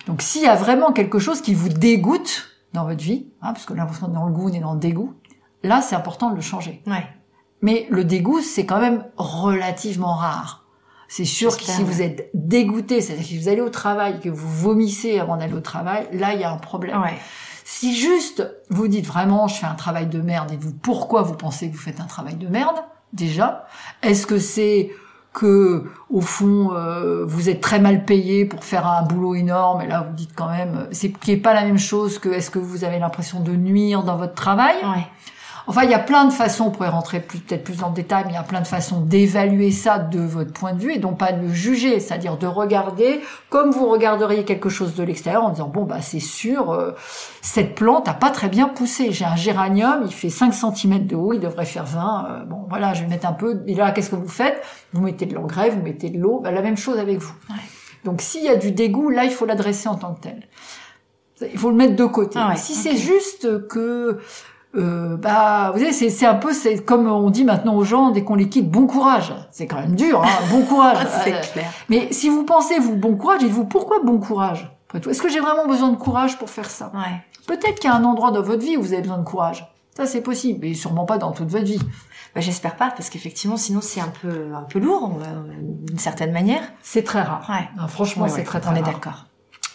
Donc 0.07 0.23
s'il 0.23 0.43
y 0.43 0.47
a 0.47 0.55
vraiment 0.55 0.93
quelque 0.93 1.19
chose 1.19 1.41
qui 1.43 1.55
vous 1.55 1.69
dégoûte 1.69 2.49
dans 2.73 2.85
votre 2.85 3.03
vie, 3.03 3.27
hein, 3.43 3.53
parce 3.53 3.67
que 3.67 3.75
là 3.75 3.85
vous 3.85 3.95
êtes 4.05 4.13
dans 4.13 4.27
le 4.27 4.33
goût, 4.33 4.49
on 4.49 4.53
est 4.53 4.61
dans 4.61 4.75
le 4.75 4.81
dégoût, 4.81 5.15
là 5.63 5.81
c'est 5.83 5.97
important 5.97 6.31
de 6.31 6.37
le 6.37 6.41
changer. 6.41 6.83
Ouais. 6.87 7.05
Mais 7.61 7.89
le 7.91 8.05
dégoût, 8.05 8.41
c'est 8.41 8.65
quand 8.67 8.81
même 8.81 9.05
relativement 9.17 10.15
rare. 10.15 10.58
C'est 11.09 11.25
sûr 11.25 11.57
que 11.57 11.65
si 11.65 11.83
vous 11.83 12.03
êtes 12.03 12.31
dégoûté, 12.35 13.01
c'est-à-dire 13.01 13.27
que 13.27 13.43
vous 13.43 13.49
allez 13.49 13.63
au 13.63 13.71
travail, 13.71 14.21
que 14.21 14.29
vous 14.29 14.49
vomissez 14.49 15.19
avant 15.19 15.39
d'aller 15.39 15.55
au 15.55 15.61
travail, 15.61 16.07
là, 16.13 16.35
il 16.35 16.41
y 16.41 16.45
a 16.45 16.53
un 16.53 16.59
problème. 16.59 17.01
Ouais. 17.01 17.17
Si 17.65 17.97
juste 17.97 18.47
vous 18.69 18.89
dites 18.89 19.07
vraiment, 19.07 19.49
je 19.49 19.55
fais 19.55 19.67
un 19.67 19.75
travail 19.75 20.07
de 20.07 20.21
merde, 20.21 20.53
et 20.53 20.57
vous, 20.59 20.73
pourquoi 20.73 21.23
vous 21.23 21.35
pensez 21.35 21.71
que 21.71 21.75
vous 21.75 21.83
faites 21.83 22.01
un 22.01 22.07
travail 22.07 22.35
de 22.35 22.47
merde, 22.47 22.77
déjà 23.15 23.67
Est-ce 24.03 24.27
que 24.27 24.39
c'est 24.39 24.91
que, 25.33 25.85
au 26.11 26.21
fond, 26.21 26.73
euh, 26.73 27.25
vous 27.25 27.49
êtes 27.49 27.61
très 27.61 27.79
mal 27.79 28.05
payé 28.05 28.45
pour 28.45 28.65
faire 28.65 28.87
un 28.87 29.03
boulot 29.03 29.35
énorme, 29.35 29.83
et 29.83 29.87
là, 29.87 30.07
vous 30.09 30.15
dites 30.15 30.35
quand 30.35 30.51
même, 30.51 30.89
c'est 30.93 31.11
qui 31.11 31.33
est 31.33 31.37
pas 31.37 31.55
la 31.55 31.65
même 31.65 31.79
chose 31.79 32.19
que, 32.19 32.29
est-ce 32.29 32.51
que 32.51 32.59
vous 32.59 32.85
avez 32.85 32.99
l'impression 32.99 33.41
de 33.41 33.53
nuire 33.53 34.03
dans 34.03 34.17
votre 34.17 34.35
travail? 34.35 34.77
Ouais. 34.83 35.07
Enfin, 35.69 35.83
il 35.85 35.91
y 35.91 35.95
a 35.95 35.99
plein 35.99 36.25
de 36.25 36.33
façons, 36.33 36.65
on 36.65 36.71
pourrait 36.71 36.89
rentrer 36.89 37.21
peut-être 37.21 37.63
plus 37.63 37.77
dans 37.77 37.91
le 37.91 37.95
détail, 37.95 38.25
mais 38.25 38.33
il 38.33 38.37
y 38.37 38.39
a 38.39 38.43
plein 38.43 38.63
de 38.63 38.67
façons 38.67 39.03
d'évaluer 39.03 39.71
ça 39.71 39.99
de 39.99 40.19
votre 40.19 40.51
point 40.51 40.73
de 40.73 40.81
vue 40.81 40.95
et 40.95 40.99
donc 40.99 41.19
pas 41.19 41.33
de 41.33 41.43
le 41.43 41.53
juger, 41.53 42.01
c'est-à-dire 42.01 42.39
de 42.39 42.47
regarder 42.47 43.21
comme 43.51 43.71
vous 43.71 43.87
regarderiez 43.87 44.47
quelque 44.47 44.71
chose 44.71 44.95
de 44.95 45.03
l'extérieur 45.03 45.45
en 45.45 45.51
disant 45.51 45.69
bon 45.69 45.85
bah 45.85 46.01
c'est 46.01 46.21
sûr, 46.21 46.73
euh, 46.73 46.93
cette 47.43 47.75
plante 47.75 48.09
a 48.09 48.15
pas 48.15 48.31
très 48.31 48.49
bien 48.49 48.67
poussé. 48.69 49.13
J'ai 49.13 49.27
un 49.27 49.37
géranium, 49.37 50.01
il 50.07 50.13
fait 50.15 50.31
5 50.31 50.55
cm 50.55 51.07
de 51.07 51.17
haut, 51.17 51.35
il 51.35 51.41
devrait 51.41 51.67
faire 51.67 51.85
20. 51.85 52.27
euh, 52.31 52.45
bon 52.45 52.65
voilà, 52.71 52.95
je 52.95 53.03
vais 53.03 53.09
mettre 53.09 53.29
un 53.29 53.35
peu. 53.35 53.63
Et 53.67 53.75
là, 53.75 53.91
qu'est-ce 53.91 54.09
que 54.09 54.17
vous 54.17 54.27
faites? 54.27 54.63
Vous 54.95 55.03
mettez 55.03 55.27
de 55.27 55.35
l'engrais, 55.35 55.69
vous 55.69 55.83
mettez 55.83 56.09
de 56.09 56.19
l'eau, 56.19 56.41
bah, 56.43 56.51
la 56.51 56.63
même 56.63 56.79
chose 56.79 56.99
avec 56.99 57.19
vous. 57.19 57.35
Ouais. 57.51 57.57
Donc 58.05 58.23
s'il 58.23 58.43
y 58.43 58.49
a 58.49 58.57
du 58.57 58.73
dégoût, 58.73 59.11
là 59.11 59.25
il 59.25 59.31
faut 59.31 59.45
l'adresser 59.45 59.89
en 59.91 59.97
tant 59.97 60.15
que 60.15 60.21
tel. 60.21 60.49
Il 61.41 61.59
faut 61.59 61.71
le 61.71 61.77
mettre 61.77 61.95
de 61.95 62.05
côté. 62.05 62.39
Ah 62.41 62.49
ouais, 62.49 62.57
si 62.57 62.75
c'est 62.75 62.97
juste 62.97 63.69
que 63.69 64.19
euh, 64.77 65.17
bah, 65.17 65.71
vous 65.73 65.79
savez, 65.81 65.93
c'est, 65.93 66.11
c'est 66.11 66.27
un 66.27 66.35
peu, 66.35 66.53
c'est 66.53 66.85
comme 66.85 67.09
on 67.11 67.31
dit 67.31 67.45
maintenant 67.45 67.75
aux 67.75 67.85
gens 67.85 68.11
dès 68.11 68.23
qu'on 68.25 68.35
les 68.35 68.49
quitte, 68.49 68.71
bon 68.71 68.87
courage. 68.87 69.35
C'est 69.51 69.67
quand 69.67 69.81
même 69.81 69.95
dur, 69.97 70.23
hein, 70.23 70.29
bon 70.51 70.63
courage. 70.63 70.99
C'est 71.25 71.33
Euh, 71.35 71.41
clair. 71.53 71.71
mais 71.89 72.13
si 72.13 72.29
vous 72.29 72.45
pensez 72.45 72.79
vous 72.79 72.97
bon 72.97 73.17
courage, 73.17 73.41
dites-vous 73.41 73.65
pourquoi 73.65 74.01
bon 74.05 74.19
courage 74.19 74.71
Après 74.89 75.01
tout, 75.01 75.11
est-ce 75.11 75.23
que 75.23 75.29
j'ai 75.29 75.41
vraiment 75.41 75.67
besoin 75.67 75.89
de 75.91 75.97
courage 75.97 76.39
pour 76.39 76.51
faire 76.51 76.69
ça? 76.71 76.93
Ouais. 76.95 77.23
Peut-être 77.47 77.77
qu'il 77.81 77.89
y 77.89 77.93
a 77.93 77.97
un 77.97 78.05
endroit 78.05 78.31
dans 78.31 78.43
votre 78.43 78.63
vie 78.63 78.77
où 78.77 78.83
vous 78.83 78.93
avez 78.93 79.01
besoin 79.03 79.19
de 79.19 79.25
courage. 79.25 79.67
Ça, 79.97 80.07
c'est 80.07 80.21
possible, 80.21 80.61
mais 80.63 80.75
sûrement 80.75 81.07
pas 81.07 81.19
dans 81.19 81.33
toute 81.33 81.49
votre 81.49 81.65
vie. 81.65 81.81
Bah, 82.35 82.41
j'espère 82.43 82.77
pas, 82.77 82.91
parce 82.91 83.09
qu'effectivement, 83.11 83.57
sinon 83.57 83.81
c'est 83.83 84.01
un 84.03 84.13
peu, 84.21 84.53
un 84.55 84.63
peu 84.63 84.79
lourd, 84.79 85.19
euh, 85.23 85.53
d'une 85.89 85.99
certaine 85.99 86.31
manière. 86.31 86.61
C'est 86.83 87.03
très 87.03 87.23
rare. 87.23 87.47
Ouais. 87.49 87.69
Hein, 87.79 87.89
franchement, 87.89 88.25
Ouais, 88.25 88.29
c'est 88.29 88.45
très 88.45 88.61
très 88.61 88.71
on 88.71 88.75
est 88.77 88.81
rare. 88.83 88.93
d'accord. 88.93 89.25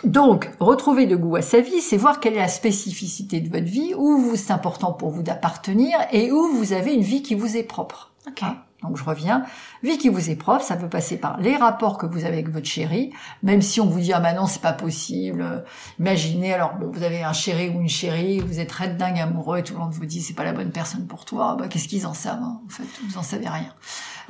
Donc, 0.04 0.52
retrouver 0.60 1.06
de 1.06 1.16
goût 1.16 1.38
à 1.38 1.42
sa 1.42 1.62
vie, 1.62 1.82
c'est 1.82 1.98
voir 1.98 2.20
quelle 2.20 2.34
est 2.34 2.40
la 2.40 2.48
spécificité 2.48 3.40
de 3.40 3.50
votre 3.50 3.70
vie, 3.70 3.94
où 3.96 4.36
c'est 4.36 4.52
important 4.52 4.92
pour 4.92 5.10
vous 5.10 5.24
d'appartenir 5.24 5.98
et 6.12 6.32
où 6.32 6.48
vous 6.54 6.74
avez 6.74 6.94
une 6.94 7.02
vie 7.02 7.24
qui 7.24 7.36
vous 7.36 7.56
est 7.56 7.64
propre. 7.64 8.12
Ok. 8.28 8.44
Hein, 8.44 8.58
Donc 8.82 8.98
je 8.98 9.04
reviens, 9.04 9.44
vie 9.82 9.98
qui 9.98 10.10
vous 10.10 10.30
est 10.30 10.36
propre, 10.36 10.64
ça 10.64 10.76
peut 10.76 10.90
passer 10.90 11.18
par 11.18 11.40
les 11.40 11.56
rapports 11.56 11.98
que 11.98 12.06
vous 12.06 12.26
avez 12.26 12.36
avec 12.36 12.50
votre 12.50 12.66
chéri, 12.66 13.12
même 13.44 13.62
si 13.62 13.80
on 13.82 13.86
vous 13.86 14.00
dit 14.00 14.14
ah 14.14 14.20
bah 14.20 14.34
non 14.34 14.46
c'est 14.46 14.62
pas 14.62 14.74
possible. 14.74 15.64
Imaginez 16.00 16.54
alors 16.54 16.76
bon 16.76 16.90
vous 16.92 17.04
avez 17.04 17.24
un 17.24 17.34
chéri 17.34 17.70
ou 17.70 17.82
une 17.82 17.90
chérie, 17.90 18.40
vous 18.40 18.60
êtes 18.60 18.72
red 18.72 18.98
dingue 18.98 19.20
amoureux 19.20 19.60
et 19.60 19.64
tout 19.64 19.74
le 19.74 19.80
monde 19.80 19.92
vous 19.92 20.06
dit 20.06 20.22
c'est 20.22 20.34
pas 20.34 20.46
la 20.46 20.54
bonne 20.54 20.72
personne 20.72 21.06
pour 21.06 21.26
toi. 21.26 21.58
Bah 21.58 21.68
qu'est-ce 21.68 21.88
qu'ils 21.88 22.08
en 22.08 22.14
savent 22.14 22.42
hein, 22.42 22.62
En 22.66 22.70
fait? 22.70 22.84
Vous 23.10 23.18
en 23.18 23.24
savez 23.24 23.48
rien. 23.48 23.74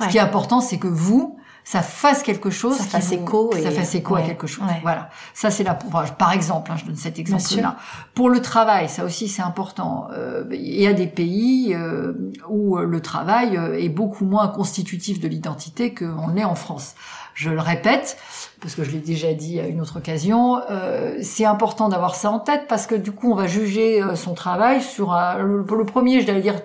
Ouais. 0.00 0.06
Ce 0.06 0.12
qui 0.12 0.18
est 0.18 0.20
important 0.20 0.60
c'est 0.60 0.78
que 0.78 0.88
vous 0.88 1.38
ça 1.64 1.80
fasse 1.80 2.22
quelque 2.22 2.50
chose, 2.50 2.76
Ça 2.76 2.84
fasse 2.84 3.10
écho 3.12 3.50
ça 3.60 3.70
fasse 3.70 3.94
écho 3.94 4.14
à 4.16 4.22
quelque 4.22 4.46
chose. 4.46 4.64
ouais. 4.66 4.80
Voilà, 4.82 5.08
ça 5.32 5.50
c'est 5.50 5.64
la 5.64 5.74
par 5.74 6.32
exemple, 6.32 6.70
hein, 6.70 6.76
je 6.76 6.84
donne 6.84 6.96
cet 6.96 7.18
exemple-là. 7.18 7.76
Pour 8.14 8.28
le 8.28 8.40
travail, 8.42 8.88
ça 8.90 9.04
aussi 9.04 9.28
c'est 9.28 9.42
important. 9.42 10.08
Euh, 10.12 10.44
il 10.52 10.80
y 10.80 10.86
a 10.86 10.92
des 10.92 11.06
pays 11.06 11.74
euh, 11.74 12.12
où 12.48 12.76
euh, 12.78 12.84
le 12.84 13.00
travail 13.00 13.58
est 13.78 13.88
beaucoup 13.88 14.26
moins 14.26 14.48
constitutif 14.48 15.20
de 15.20 15.26
l'identité 15.26 15.94
qu'on 15.94 16.36
est 16.36 16.44
en 16.44 16.54
France. 16.54 16.94
Je 17.32 17.50
le 17.50 17.60
répète, 17.60 18.16
parce 18.60 18.74
que 18.74 18.84
je 18.84 18.92
l'ai 18.92 18.98
déjà 18.98 19.32
dit 19.32 19.58
à 19.58 19.66
une 19.66 19.80
autre 19.80 19.96
occasion, 19.96 20.60
euh, 20.70 21.16
c'est 21.22 21.46
important 21.46 21.88
d'avoir 21.88 22.14
ça 22.14 22.30
en 22.30 22.38
tête 22.38 22.66
parce 22.68 22.86
que 22.86 22.94
du 22.94 23.10
coup 23.10 23.32
on 23.32 23.34
va 23.34 23.46
juger 23.46 24.00
son 24.14 24.34
travail 24.34 24.82
sur 24.82 25.14
un, 25.14 25.38
le, 25.38 25.64
le 25.66 25.84
premier, 25.86 26.20
je 26.20 26.26
dois 26.26 26.40
dire, 26.40 26.60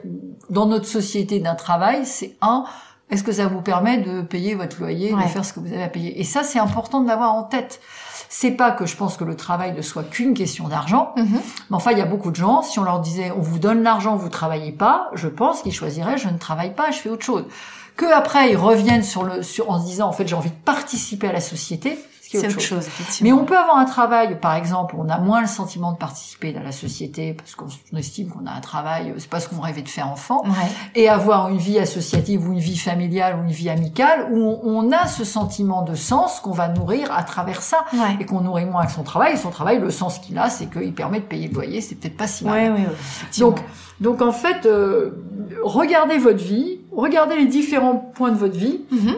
dans 0.50 0.68
notre 0.68 0.86
société 0.86 1.40
d'un 1.40 1.56
travail, 1.56 2.06
c'est 2.06 2.36
un, 2.42 2.66
est-ce 3.10 3.24
que 3.24 3.32
ça 3.32 3.48
vous 3.48 3.62
permet 3.62 3.98
de 3.98 4.22
payer 4.22 4.56
votre 4.56 4.80
loyer, 4.80 5.14
Ouais. 5.14 5.24
de 5.24 5.28
faire 5.30 5.44
ce 5.46 5.54
que 5.54 5.60
vous 5.60 5.74
avez 5.74 5.84
à 5.84 5.88
payer? 5.90 6.20
Et 6.20 6.24
ça, 6.24 6.44
c'est 6.44 6.60
important 6.60 7.02
de 7.02 7.08
l'avoir 7.08 7.34
en 7.34 7.44
tête. 7.44 7.80
C'est 8.32 8.52
pas 8.52 8.72
que 8.72 8.86
je 8.86 8.96
pense 8.96 9.18
que 9.18 9.24
le 9.24 9.36
travail 9.36 9.74
ne 9.74 9.82
soit 9.82 10.04
qu'une 10.04 10.36
question 10.36 10.68
d'argent, 10.68 11.14
Mhm. 11.18 11.26
mais 11.72 11.76
enfin, 11.76 11.92
il 11.92 11.98
y 11.98 12.02
a 12.02 12.06
beaucoup 12.06 12.30
de 12.30 12.36
gens, 12.36 12.62
si 12.62 12.78
on 12.78 12.84
leur 12.84 13.00
disait 13.00 13.32
on 13.36 13.42
vous 13.42 13.58
donne 13.58 13.82
l'argent, 13.82 14.16
vous 14.16 14.30
travaillez 14.30 14.72
pas, 14.72 15.10
je 15.14 15.28
pense 15.28 15.62
qu'ils 15.64 15.74
choisiraient 15.74 16.18
je 16.20 16.28
ne 16.30 16.38
travaille 16.38 16.74
pas, 16.76 16.92
je 16.92 16.98
fais 16.98 17.10
autre 17.10 17.26
chose. 17.26 17.46
Que 17.96 18.06
après 18.14 18.52
ils 18.52 18.56
reviennent 18.58 19.04
sur 19.04 19.24
le 19.24 19.42
sur 19.44 19.70
en 19.72 19.80
se 19.82 19.86
disant 19.86 20.08
en 20.08 20.12
fait 20.14 20.28
j'ai 20.28 20.36
envie 20.36 20.52
de 20.52 20.56
participer 20.64 21.28
à 21.28 21.34
la 21.34 21.42
société, 21.42 21.98
qui 22.30 22.38
est 22.38 22.42
C'est 22.42 22.48
autre 22.48 22.56
autre 22.58 22.66
chose. 22.66 22.86
Mais 23.22 23.32
on 23.32 23.44
peut 23.46 23.58
avoir 23.58 23.78
un 23.78 23.86
travail, 23.86 24.40
par 24.40 24.54
exemple, 24.56 24.96
on 24.98 25.10
a 25.10 25.18
moins 25.18 25.42
le 25.42 25.48
sentiment 25.48 25.92
de 25.94 25.98
participer 25.98 26.56
à 26.56 26.62
la 26.62 26.72
société 26.72 27.34
parce 27.34 27.56
qu'on 27.56 27.68
on 27.92 27.98
estime 27.98 28.30
qu'on 28.30 28.46
a 28.46 28.52
un 28.52 28.60
travail, 28.62 29.14
c'est 29.18 29.30
pas 29.30 29.40
ce 29.40 29.50
qu'on 29.50 29.60
rêvait 29.62 29.82
de 29.82 29.90
faire 29.90 30.08
enfant, 30.08 30.44
Ouais. 30.46 30.52
et 30.96 31.10
avoir 31.10 31.50
une 31.50 31.58
vie 31.58 31.80
associative 31.80 32.48
ou 32.48 32.54
une 32.54 32.60
vie 32.60 32.78
familiale 32.78 33.38
ou 33.40 33.44
une 33.46 33.52
vie 33.52 33.70
amicale 33.70 34.28
où 34.32 34.60
on, 34.64 34.92
a 34.92 35.08
ce 35.08 35.24
sentiment 35.24 35.82
de 35.82 35.96
sens 35.96 36.40
qu'on 36.40 36.52
va 36.52 36.68
nourrir 36.68 37.12
à 37.12 37.24
travers 37.24 37.62
ça 37.62 37.86
Ouais. 37.94 38.18
et 38.20 38.26
qu'on 38.26 38.42
nourrit 38.42 38.66
moins 38.66 38.82
avec 38.82 38.92
son 38.92 39.04
travail. 39.04 39.34
Et 39.34 39.38
son 39.38 39.50
travail, 39.50 39.80
le 39.80 39.90
sens 39.92 40.20
qu'il 40.20 40.38
a, 40.38 40.50
c'est 40.50 40.68
qu'il 40.68 40.94
permet 40.94 41.20
de 41.20 41.26
payer 41.26 41.48
le 41.48 41.54
loyer, 41.54 41.82
c'est 41.82 41.96
peut-être 41.96 42.18
pas 42.18 42.28
si 42.28 42.46
mal. 42.46 42.54
Ouais, 42.54 42.70
ouais, 42.70 42.86
ouais, 42.88 42.94
effectivement. 42.94 43.50
Donc, 43.50 43.60
donc 44.02 44.22
en 44.22 44.32
fait, 44.32 44.66
euh, 44.66 45.12
regardez 45.64 46.18
votre 46.18 46.44
vie, 46.44 46.80
regardez 46.96 47.36
les 47.36 47.46
différents 47.48 47.96
points 47.96 48.32
de 48.32 48.38
votre 48.38 48.58
vie, 48.58 48.82
Mhm. 48.92 49.16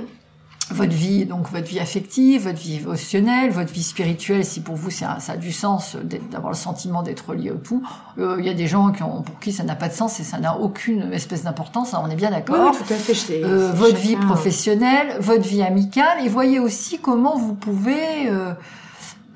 Votre 0.74 0.94
vie, 0.94 1.26
donc 1.26 1.50
votre 1.52 1.68
vie 1.68 1.80
affective, 1.80 2.44
votre 2.44 2.60
vie 2.60 2.76
émotionnelle, 2.78 3.52
votre 3.52 3.72
vie 3.74 3.84
spirituelle, 3.84 4.44
si 4.46 4.62
pour 4.62 4.76
vous 4.76 4.90
ça 4.90 5.18
a 5.28 5.38
du 5.38 5.52
sens 5.52 5.96
d'être- 6.04 6.30
d'avoir 6.30 6.52
le 6.52 6.58
sentiment 6.58 7.04
d'être 7.04 7.34
lié 7.34 7.52
au 7.52 7.56
tout. 7.58 7.84
Euh, 8.18 8.38
Il 8.40 8.46
y 8.46 8.50
a 8.50 8.54
des 8.54 8.68
gens 8.68 8.92
qui 8.92 9.04
ont, 9.04 9.22
pour 9.22 9.40
qui 9.40 9.52
ça 9.52 9.64
n'a 9.64 9.76
pas 9.76 9.88
de 9.88 9.94
sens 9.94 10.20
et 10.20 10.24
ça 10.24 10.40
n'a 10.40 10.58
aucune 10.58 11.14
espèce 11.14 11.44
d'importance, 11.44 11.94
hein, 11.94 12.02
on 12.04 12.10
est 12.10 12.16
bien 12.16 12.32
d'accord. 12.32 12.72
oui, 12.74 12.78
tout 12.78 12.94
à 12.94 12.98
fait. 12.98 13.14
je- 13.14 13.44
Euh, 13.46 13.72
votre 13.74 13.98
vie 13.98 14.16
professionnelle, 14.16 15.18
votre 15.20 15.48
vie 15.48 15.62
amicale, 15.64 16.26
et 16.26 16.30
voyez 16.30 16.60
aussi 16.60 17.00
comment 17.00 17.38
vous 17.38 17.54
pouvez, 17.54 18.28
euh, 18.30 18.54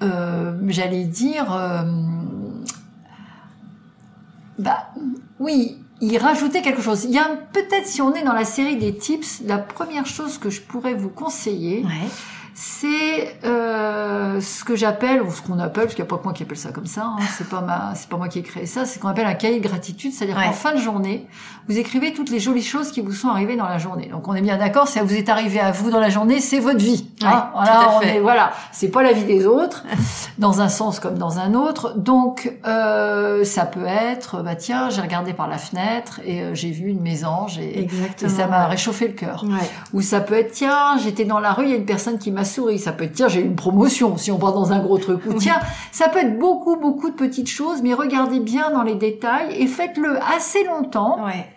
euh, 0.04 0.54
j'allais 0.68 1.06
dire, 1.06 1.54
euh, 1.54 1.84
bah 4.58 4.90
oui, 5.40 5.78
y 6.02 6.18
rajouter 6.18 6.62
quelque 6.62 6.82
chose. 6.82 7.06
Il 7.06 7.12
y 7.12 7.18
a 7.18 7.30
peut-être 7.54 7.88
si 7.88 8.02
on 8.02 8.14
est 8.14 8.24
dans 8.24 8.34
la 8.34 8.46
série 8.46 8.76
des 8.76 8.96
tips, 8.96 9.42
la 9.46 9.58
première 9.58 10.06
chose 10.06 10.38
que 10.38 10.50
je 10.50 10.62
pourrais 10.62 10.94
vous 10.94 11.10
conseiller. 11.10 11.84
C'est 12.58 13.36
euh, 13.44 14.40
ce 14.40 14.64
que 14.64 14.78
j'appelle 14.78 15.22
ou 15.22 15.30
ce 15.32 15.42
qu'on 15.42 15.60
appelle, 15.60 15.84
parce 15.84 15.94
qu'il 15.96 16.04
n'y 16.06 16.08
a 16.08 16.10
pas 16.10 16.18
que 16.18 16.24
moi 16.24 16.32
qui 16.32 16.44
appelle 16.44 16.58
ça 16.58 16.72
comme 16.72 16.86
ça, 16.86 17.04
hein, 17.04 17.18
c'est 17.38 17.50
pas 17.50 17.60
ma, 17.60 17.94
c'est 17.96 18.08
pas 18.08 18.16
moi 18.16 18.30
qui 18.30 18.40
ai 18.40 18.44
créé 18.44 18.66
ça, 18.66 18.86
c'est 18.86 18.96
ce 18.96 19.00
qu'on 19.00 19.10
appelle 19.10 19.26
un 19.28 19.34
cahier 19.34 19.60
de 19.60 19.68
gratitude, 19.68 20.14
c'est-à-dire 20.14 20.38
Ouais. 20.38 20.46
qu'en 20.46 20.54
fin 20.54 20.74
de 20.74 20.78
journée, 20.80 21.28
vous 21.68 21.78
écrivez 21.78 22.14
toutes 22.14 22.30
les 22.30 22.40
jolies 22.40 22.64
choses 22.64 22.92
qui 22.92 23.02
vous 23.02 23.12
sont 23.12 23.28
arrivées 23.28 23.58
dans 23.58 23.68
la 23.68 23.78
journée. 23.78 24.08
Donc 24.08 24.28
on 24.30 24.36
est 24.36 24.42
bien 24.42 24.58
d'accord, 24.58 24.88
si 24.88 24.94
ça 25.00 25.04
vous 25.04 25.14
est 25.16 25.28
arrivé 25.28 25.60
à 25.60 25.72
vous 25.72 25.92
dans 25.92 26.00
la 26.00 26.10
journée, 26.10 26.40
c'est 26.40 26.60
votre 26.60 26.80
vie. 26.80 27.10
hein. 27.24 27.28
Ouais, 27.28 27.62
voilà, 27.66 27.92
on 27.98 28.02
est, 28.02 28.20
voilà, 28.22 28.54
c'est 28.72 28.90
pas 28.90 29.04
la 29.04 29.12
vie 29.12 29.26
des 29.26 29.46
autres, 29.46 29.84
dans 30.38 30.62
un 30.62 30.70
sens 30.70 31.02
comme 31.02 31.18
dans 31.18 31.40
un 31.40 31.56
autre. 31.56 31.94
Donc 31.98 32.54
euh, 32.66 33.44
ça 33.44 33.66
peut 33.66 33.86
être, 33.86 34.42
bah 34.44 34.56
tiens, 34.56 34.90
j'ai 34.90 35.02
regardé 35.02 35.34
par 35.34 35.50
la 35.50 35.58
fenêtre 35.58 36.22
et 36.24 36.42
euh, 36.42 36.56
j'ai 36.56 36.72
vu 36.72 36.88
une 36.88 37.02
mésange 37.02 37.58
et, 37.60 37.82
et 37.82 38.30
ça 38.30 38.48
m'a 38.48 38.68
réchauffé 38.68 39.08
le 39.10 39.14
cœur. 39.14 39.44
Ouais. 39.46 39.68
Ou 39.94 40.00
ça 40.02 40.22
peut 40.22 40.36
être, 40.36 40.54
tiens, 40.54 40.98
j'étais 41.04 41.26
dans 41.26 41.40
la 41.40 41.52
rue, 41.52 41.66
il 41.66 41.72
y 41.72 41.74
a 41.74 41.78
une 41.78 41.86
personne 41.86 42.18
qui 42.18 42.32
m'a 42.32 42.45
souri. 42.46 42.80
Ça 42.80 42.92
peut 42.92 43.04
être, 43.06 43.14
tiens, 43.14 43.28
j'ai 43.28 43.42
une 43.42 43.56
promotion, 43.56 44.18
si 44.18 44.32
on 44.32 44.38
part 44.38 44.54
dans 44.54 44.72
un 44.72 44.80
gros 44.80 44.98
truc. 44.98 45.26
Ou 45.26 45.34
tiens, 45.34 45.60
ça 45.92 46.08
peut 46.10 46.20
être 46.20 46.40
beaucoup, 46.40 46.78
beaucoup 46.78 47.10
de 47.10 47.16
petites 47.16 47.50
choses, 47.50 47.82
mais 47.82 47.94
regardez 47.94 48.40
bien 48.40 48.72
dans 48.72 48.84
les 48.84 48.96
détails 48.96 49.56
et 49.58 49.68
faites-le 49.68 50.18
assez 50.36 50.64
longtemps 50.64 51.24
Ouais. 51.26 51.48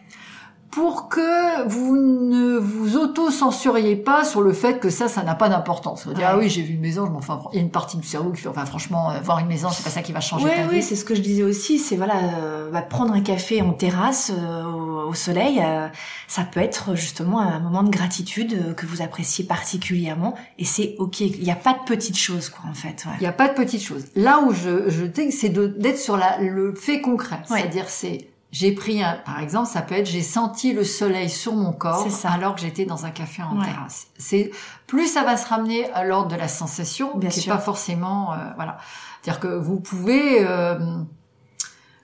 Pour 0.70 1.08
que 1.08 1.66
vous 1.68 1.96
ne 1.96 2.58
vous 2.58 2.96
auto-censuriez 2.96 3.96
pas 3.96 4.24
sur 4.24 4.42
le 4.42 4.52
fait 4.52 4.78
que 4.78 4.90
ça, 4.90 5.08
ça 5.08 5.22
n'a 5.22 5.34
pas 5.34 5.48
d'importance. 5.48 6.06
Vous 6.06 6.12
dire, 6.12 6.24
Ouais. 6.26 6.32
ah 6.34 6.38
oui, 6.38 6.48
j'ai 6.50 6.62
vu 6.62 6.74
une 6.74 6.80
maison, 6.80 7.08
mais 7.10 7.16
enfin, 7.16 7.40
il 7.52 7.56
y 7.56 7.58
a 7.58 7.62
une 7.62 7.70
partie 7.70 7.96
du 7.96 8.06
cerveau 8.06 8.30
qui 8.32 8.42
fait, 8.42 8.48
enfin, 8.48 8.66
franchement, 8.66 9.10
euh, 9.10 9.20
voir 9.22 9.38
une 9.38 9.46
maison, 9.46 9.68
c'est 9.72 9.82
pas 9.84 9.90
ça 9.90 10.02
qui 10.02 10.12
va 10.12 10.20
changer 10.20 10.44
Oui, 10.44 10.50
ta 10.54 10.66
oui, 10.68 10.76
vie. 10.76 10.82
c'est 10.82 10.96
ce 10.96 11.04
que 11.04 11.14
je 11.14 11.20
disais 11.22 11.42
aussi. 11.42 11.78
C'est 11.78 11.96
voilà, 11.96 12.14
euh, 12.38 12.70
bah, 12.70 12.82
prendre 12.82 13.12
un 13.14 13.20
café 13.22 13.62
en 13.62 13.72
terrasse 13.72 14.30
euh, 14.36 14.62
au, 14.64 15.08
au 15.08 15.14
soleil, 15.14 15.60
euh, 15.64 15.88
ça 16.26 16.42
peut 16.42 16.60
être 16.60 16.94
justement 16.94 17.40
un 17.40 17.60
moment 17.60 17.82
de 17.82 17.90
gratitude 17.90 18.52
euh, 18.52 18.74
que 18.74 18.84
vous 18.86 19.00
appréciez 19.00 19.44
particulièrement. 19.44 20.34
Et 20.58 20.64
c'est 20.64 20.96
ok. 20.98 21.20
Il 21.20 21.42
n'y 21.42 21.50
a 21.50 21.56
pas 21.56 21.72
de 21.72 21.84
petites 21.86 22.18
choses, 22.18 22.50
quoi, 22.50 22.64
en 22.70 22.74
fait. 22.74 23.04
Ouais. 23.06 23.12
Il 23.18 23.22
n'y 23.22 23.26
a 23.26 23.32
pas 23.32 23.48
de 23.48 23.54
petites 23.54 23.82
choses. 23.82 24.04
Là 24.16 24.40
où 24.46 24.52
je, 24.52 24.90
je 24.90 25.04
dis, 25.04 25.32
c'est 25.32 25.48
d'être 25.48 25.98
sur 25.98 26.16
la, 26.16 26.38
le 26.38 26.74
fait 26.74 27.00
concret. 27.00 27.38
C'est-à-dire, 27.48 27.84
c'est, 27.88 28.28
j'ai 28.50 28.72
pris 28.72 29.02
un, 29.02 29.14
par 29.26 29.40
exemple, 29.40 29.68
ça 29.68 29.82
peut 29.82 29.94
être, 29.94 30.06
j'ai 30.06 30.22
senti 30.22 30.72
le 30.72 30.82
soleil 30.84 31.28
sur 31.28 31.54
mon 31.54 31.72
corps 31.72 32.10
ça. 32.10 32.30
alors 32.30 32.54
que 32.54 32.60
j'étais 32.62 32.86
dans 32.86 33.04
un 33.04 33.10
café 33.10 33.42
en 33.42 33.58
Ouais. 33.58 33.64
terrasse. 33.66 34.06
C'est, 34.16 34.50
plus 34.86 35.06
ça 35.06 35.22
va 35.22 35.36
se 35.36 35.46
ramener 35.48 35.90
à 35.92 36.04
l'ordre 36.04 36.28
de 36.28 36.36
la 36.36 36.48
sensation, 36.48 37.16
Bien 37.16 37.28
qui 37.28 37.40
sûr. 37.40 37.52
est 37.52 37.56
pas 37.56 37.62
forcément, 37.62 38.32
euh, 38.32 38.36
voilà. 38.56 38.78
C'est-à-dire 39.22 39.40
que 39.40 39.48
vous 39.48 39.80
pouvez, 39.80 40.38
euh, 40.46 40.78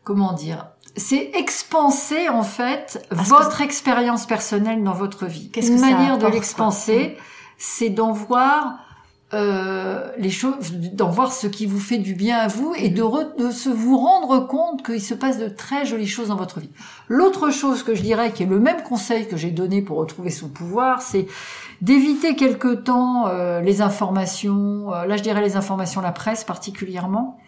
comment 0.02 0.32
dire, 0.32 0.66
c'est 0.96 1.30
expanser, 1.34 2.28
en 2.28 2.42
fait, 2.42 3.04
Parce 3.10 3.28
votre 3.28 3.60
expérience 3.62 4.26
personnelle 4.26 4.84
dans 4.84 4.92
votre 4.92 5.26
vie. 5.26 5.50
Qu'est-ce 5.50 5.70
Une 5.70 5.76
que 5.76 5.80
manière 5.80 6.18
de 6.18 6.26
l'expanser, 6.26 7.16
c'est 7.58 7.88
d'en 7.88 8.12
voir 8.12 8.78
euh, 9.34 10.10
les 10.16 10.30
choses, 10.30 10.72
d'en 10.72 11.10
voir 11.10 11.32
ce 11.32 11.46
qui 11.46 11.66
vous 11.66 11.80
fait 11.80 11.98
du 11.98 12.14
bien 12.14 12.38
à 12.38 12.48
vous 12.48 12.72
et 12.76 12.88
de, 12.88 13.02
se 13.50 13.68
vous 13.68 13.98
rendre 13.98 14.46
compte 14.46 14.84
qu'il 14.84 15.02
se 15.02 15.14
passe 15.14 15.38
de 15.38 15.48
très 15.48 15.84
jolies 15.84 16.06
choses 16.06 16.28
dans 16.28 16.36
votre 16.36 16.60
vie. 16.60 16.70
L'autre 17.08 17.50
chose 17.50 17.82
que 17.82 17.94
je 17.94 18.02
dirais, 18.02 18.32
qui 18.32 18.44
est 18.44 18.46
le 18.46 18.60
même 18.60 18.82
conseil 18.82 19.26
que 19.26 19.36
j'ai 19.36 19.50
donné 19.50 19.82
pour 19.82 19.98
retrouver 19.98 20.30
son 20.30 20.48
pouvoir, 20.48 21.02
c'est 21.02 21.26
d'éviter 21.82 22.36
quelque 22.36 22.74
temps 22.74 23.26
euh, 23.26 23.60
les 23.60 23.82
informations. 23.82 24.94
euh, 24.94 25.04
là, 25.04 25.16
je 25.16 25.22
dirais 25.22 25.42
les 25.42 25.56
informations, 25.56 26.00
la 26.00 26.12
presse 26.12 26.44
particulièrement. 26.44 27.38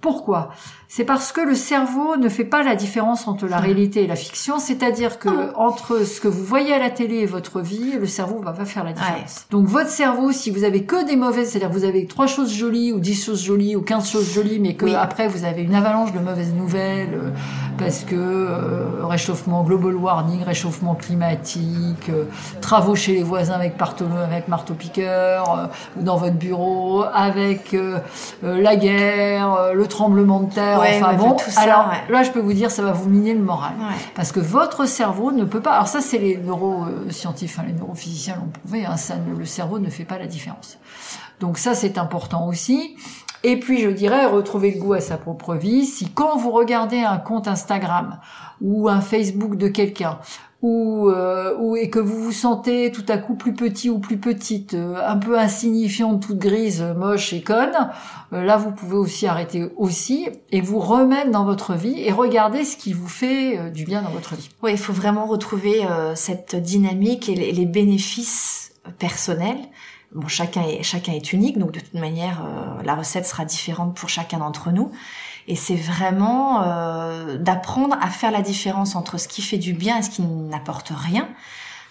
Pourquoi? 0.00 0.50
C'est 0.90 1.04
parce 1.04 1.32
que 1.32 1.42
le 1.42 1.54
cerveau 1.54 2.16
ne 2.16 2.30
fait 2.30 2.46
pas 2.46 2.62
la 2.62 2.74
différence 2.74 3.28
entre 3.28 3.46
la 3.46 3.58
réalité 3.58 4.04
et 4.04 4.06
la 4.06 4.16
fiction, 4.16 4.58
c'est-à-dire 4.58 5.18
que 5.18 5.28
Ah. 5.28 5.52
entre 5.56 6.02
ce 6.06 6.18
que 6.18 6.28
vous 6.28 6.42
voyez 6.42 6.72
à 6.72 6.78
la 6.78 6.88
télé 6.88 7.16
et 7.16 7.26
votre 7.26 7.60
vie, 7.60 7.92
le 8.00 8.06
cerveau 8.06 8.40
va 8.42 8.52
pas 8.52 8.64
faire 8.64 8.84
la 8.84 8.94
différence. 8.94 9.46
Donc 9.50 9.66
votre 9.66 9.90
cerveau, 9.90 10.32
si 10.32 10.50
vous 10.50 10.64
avez 10.64 10.84
que 10.84 11.04
des 11.04 11.16
mauvaises, 11.16 11.50
c'est-à-dire 11.50 11.68
vous 11.70 11.84
avez 11.84 12.06
trois 12.06 12.26
choses 12.26 12.50
jolies 12.54 12.94
ou 12.94 13.00
dix 13.00 13.22
choses 13.22 13.44
jolies 13.44 13.76
ou 13.76 13.82
quinze 13.82 14.08
choses 14.08 14.32
jolies, 14.32 14.60
mais 14.60 14.74
que 14.76 14.86
Oui. 14.86 14.94
après 14.94 15.28
vous 15.28 15.44
avez 15.44 15.62
une 15.62 15.74
avalanche 15.74 16.12
de 16.14 16.20
mauvaises 16.20 16.54
nouvelles 16.54 17.12
euh, 17.12 17.30
parce 17.76 18.04
que 18.04 18.16
euh, 18.16 19.04
réchauffement 19.04 19.64
global 19.64 19.94
warning, 19.94 20.42
réchauffement 20.42 20.94
climatique, 20.94 22.08
euh, 22.08 22.24
travaux 22.62 22.94
chez 22.94 23.12
les 23.12 23.22
voisins 23.22 23.52
avec 23.54 23.78
marteau, 23.78 24.06
avec 24.24 24.48
marteau 24.48 24.72
piqueur, 24.72 25.44
euh, 25.58 25.66
ou 26.00 26.02
dans 26.02 26.16
votre 26.16 26.36
bureau, 26.36 27.04
avec 27.12 27.74
euh, 27.74 27.98
euh, 28.42 28.58
la 28.62 28.74
guerre, 28.76 29.52
euh, 29.54 29.72
le 29.74 29.86
tremblement 29.86 30.40
de 30.40 30.50
terre, 30.52 30.77
Ouais, 30.80 31.00
enfin 31.02 31.14
bon. 31.14 31.32
tout 31.34 31.50
ça, 31.50 31.60
alors 31.62 31.88
ouais. 31.88 32.12
là, 32.12 32.22
je 32.22 32.30
peux 32.30 32.40
vous 32.40 32.52
dire, 32.52 32.70
ça 32.70 32.82
va 32.82 32.92
vous 32.92 33.08
miner 33.08 33.34
le 33.34 33.42
moral. 33.42 33.72
Ouais. 33.78 33.94
Parce 34.14 34.32
que 34.32 34.40
votre 34.40 34.86
cerveau 34.86 35.32
ne 35.32 35.44
peut 35.44 35.60
pas. 35.60 35.72
Alors 35.72 35.88
ça, 35.88 36.00
c'est 36.00 36.18
les 36.18 36.36
neuroscientifiques, 36.38 37.56
enfin, 37.58 37.66
les 37.68 37.74
neurophysiciens 37.74 38.36
l'ont 38.36 38.48
prouvé. 38.50 38.86
Hein, 38.86 38.96
ça, 38.96 39.16
ne- 39.16 39.34
le 39.36 39.44
cerveau 39.44 39.78
ne 39.78 39.90
fait 39.90 40.04
pas 40.04 40.18
la 40.18 40.26
différence. 40.26 40.78
Donc 41.40 41.58
ça, 41.58 41.74
c'est 41.74 41.98
important 41.98 42.46
aussi. 42.46 42.96
Et 43.44 43.60
puis, 43.60 43.80
je 43.82 43.88
dirais, 43.90 44.26
retrouver 44.26 44.72
le 44.72 44.80
goût 44.80 44.94
à 44.94 45.00
sa 45.00 45.16
propre 45.16 45.54
vie. 45.54 45.84
Si 45.86 46.10
quand 46.10 46.36
vous 46.36 46.50
regardez 46.50 47.00
un 47.00 47.18
compte 47.18 47.46
Instagram 47.46 48.18
ou 48.60 48.88
un 48.88 49.00
Facebook 49.00 49.56
de 49.56 49.68
quelqu'un, 49.68 50.18
ou, 50.60 51.08
euh, 51.08 51.56
ou 51.58 51.76
et 51.76 51.88
que 51.88 52.00
vous 52.00 52.22
vous 52.22 52.32
sentez 52.32 52.90
tout 52.90 53.04
à 53.08 53.18
coup 53.18 53.36
plus 53.36 53.54
petit 53.54 53.90
ou 53.90 54.00
plus 54.00 54.18
petite, 54.18 54.74
euh, 54.74 54.96
un 55.06 55.16
peu 55.16 55.38
insignifiante, 55.38 56.20
toute 56.20 56.38
grise, 56.38 56.82
moche 56.96 57.32
et 57.32 57.42
conne, 57.42 57.90
euh, 58.32 58.42
là 58.42 58.56
vous 58.56 58.72
pouvez 58.72 58.96
aussi 58.96 59.26
arrêter 59.26 59.70
aussi 59.76 60.28
et 60.50 60.60
vous 60.60 60.80
remettre 60.80 61.30
dans 61.30 61.44
votre 61.44 61.74
vie 61.74 62.00
et 62.00 62.10
regarder 62.10 62.64
ce 62.64 62.76
qui 62.76 62.92
vous 62.92 63.08
fait 63.08 63.56
euh, 63.56 63.70
du 63.70 63.84
bien 63.84 64.02
dans 64.02 64.10
votre 64.10 64.34
vie. 64.34 64.50
Oui, 64.62 64.72
il 64.72 64.78
faut 64.78 64.92
vraiment 64.92 65.26
retrouver 65.26 65.84
euh, 65.86 66.14
cette 66.16 66.56
dynamique 66.56 67.28
et 67.28 67.36
les, 67.36 67.52
les 67.52 67.66
bénéfices 67.66 68.72
personnels. 68.98 69.58
Bon, 70.14 70.26
chacun 70.26 70.62
est 70.62 70.82
chacun 70.82 71.12
est 71.12 71.32
unique, 71.34 71.58
donc 71.58 71.70
de 71.70 71.80
toute 71.80 71.94
manière, 71.94 72.42
euh, 72.42 72.82
la 72.82 72.94
recette 72.94 73.26
sera 73.26 73.44
différente 73.44 73.94
pour 73.94 74.08
chacun 74.08 74.38
d'entre 74.38 74.72
nous. 74.72 74.90
Et 75.48 75.56
c'est 75.56 75.74
vraiment 75.74 76.62
euh, 76.62 77.38
d'apprendre 77.38 77.96
à 78.00 78.10
faire 78.10 78.30
la 78.30 78.42
différence 78.42 78.94
entre 78.94 79.18
ce 79.18 79.26
qui 79.26 79.42
fait 79.42 79.58
du 79.58 79.72
bien 79.72 79.98
et 79.98 80.02
ce 80.02 80.10
qui 80.10 80.22
n'apporte 80.22 80.92
rien, 80.94 81.28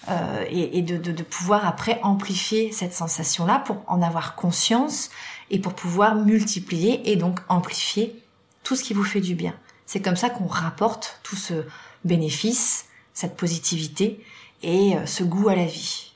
euh, 0.10 0.46
et, 0.50 0.78
et 0.78 0.82
de, 0.84 0.96
de, 0.96 1.12
de 1.12 1.24
pouvoir 1.24 1.68
après 1.68 2.00
amplifier 2.04 2.72
cette 2.72 2.94
sensation-là 2.94 3.60
pour 3.66 3.78
en 3.88 4.02
avoir 4.02 4.36
conscience 4.36 5.10
et 5.50 5.60
pour 5.60 5.74
pouvoir 5.74 6.16
multiplier 6.16 7.12
et 7.12 7.18
donc 7.18 7.40
amplifier 7.50 8.24
tout 8.64 8.76
ce 8.76 8.84
qui 8.84 8.94
vous 8.94 9.04
fait 9.04 9.22
du 9.22 9.36
bien. 9.36 9.54
C'est 9.86 10.02
comme 10.02 10.16
ça 10.16 10.30
qu'on 10.30 10.48
rapporte 10.48 11.20
tout 11.24 11.36
ce 11.36 11.66
bénéfice, 12.06 12.86
cette 13.14 13.36
positivité 13.36 14.24
et 14.62 14.96
euh, 14.96 15.06
ce 15.06 15.24
goût 15.24 15.50
à 15.50 15.56
la 15.56 15.66
vie. 15.66 16.12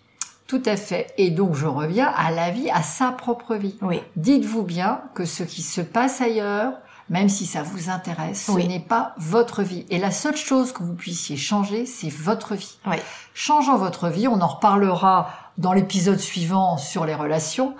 Tout 0.45 0.62
à 0.65 0.75
fait. 0.75 1.13
Et 1.17 1.31
donc 1.31 1.55
je 1.55 1.65
reviens 1.65 2.07
à 2.07 2.29
la 2.29 2.51
vie, 2.51 2.69
à 2.69 2.83
sa 2.83 3.12
propre 3.12 3.55
vie. 3.55 3.77
Oui, 3.81 4.01
Dites-vous 4.15 4.63
bien 4.63 5.01
que 5.15 5.25
ce 5.25 5.43
qui 5.43 5.63
se 5.63 5.81
passe 5.81 6.21
ailleurs, 6.21 6.74
même 7.12 7.27
si 7.30 7.46
ça 7.46 7.62
vous 7.62 7.89
intéresse, 7.89 8.50
Oui. 8.53 8.63
ce 8.63 8.68
n'est 8.70 8.80
pas 8.80 9.13
votre 9.18 9.63
vie. 9.63 9.86
Et 9.89 10.00
la 10.00 10.12
seule 10.12 10.38
chose 10.38 10.72
que 10.72 10.82
vous 10.82 10.94
puissiez 10.96 11.36
changer, 11.36 11.86
c'est 11.86 12.10
votre 12.10 12.56
vie. 12.56 12.77
oui, 12.88 12.96
Changeant 13.33 13.77
votre 13.77 14.09
vie, 14.09 14.27
on 14.27 14.41
en 14.41 14.47
reparlera 14.47 15.29
dans 15.57 15.73
l'épisode 15.73 16.19
suivant 16.19 16.77
sur 16.77 17.05
les 17.05 17.13
relations, 17.15 17.75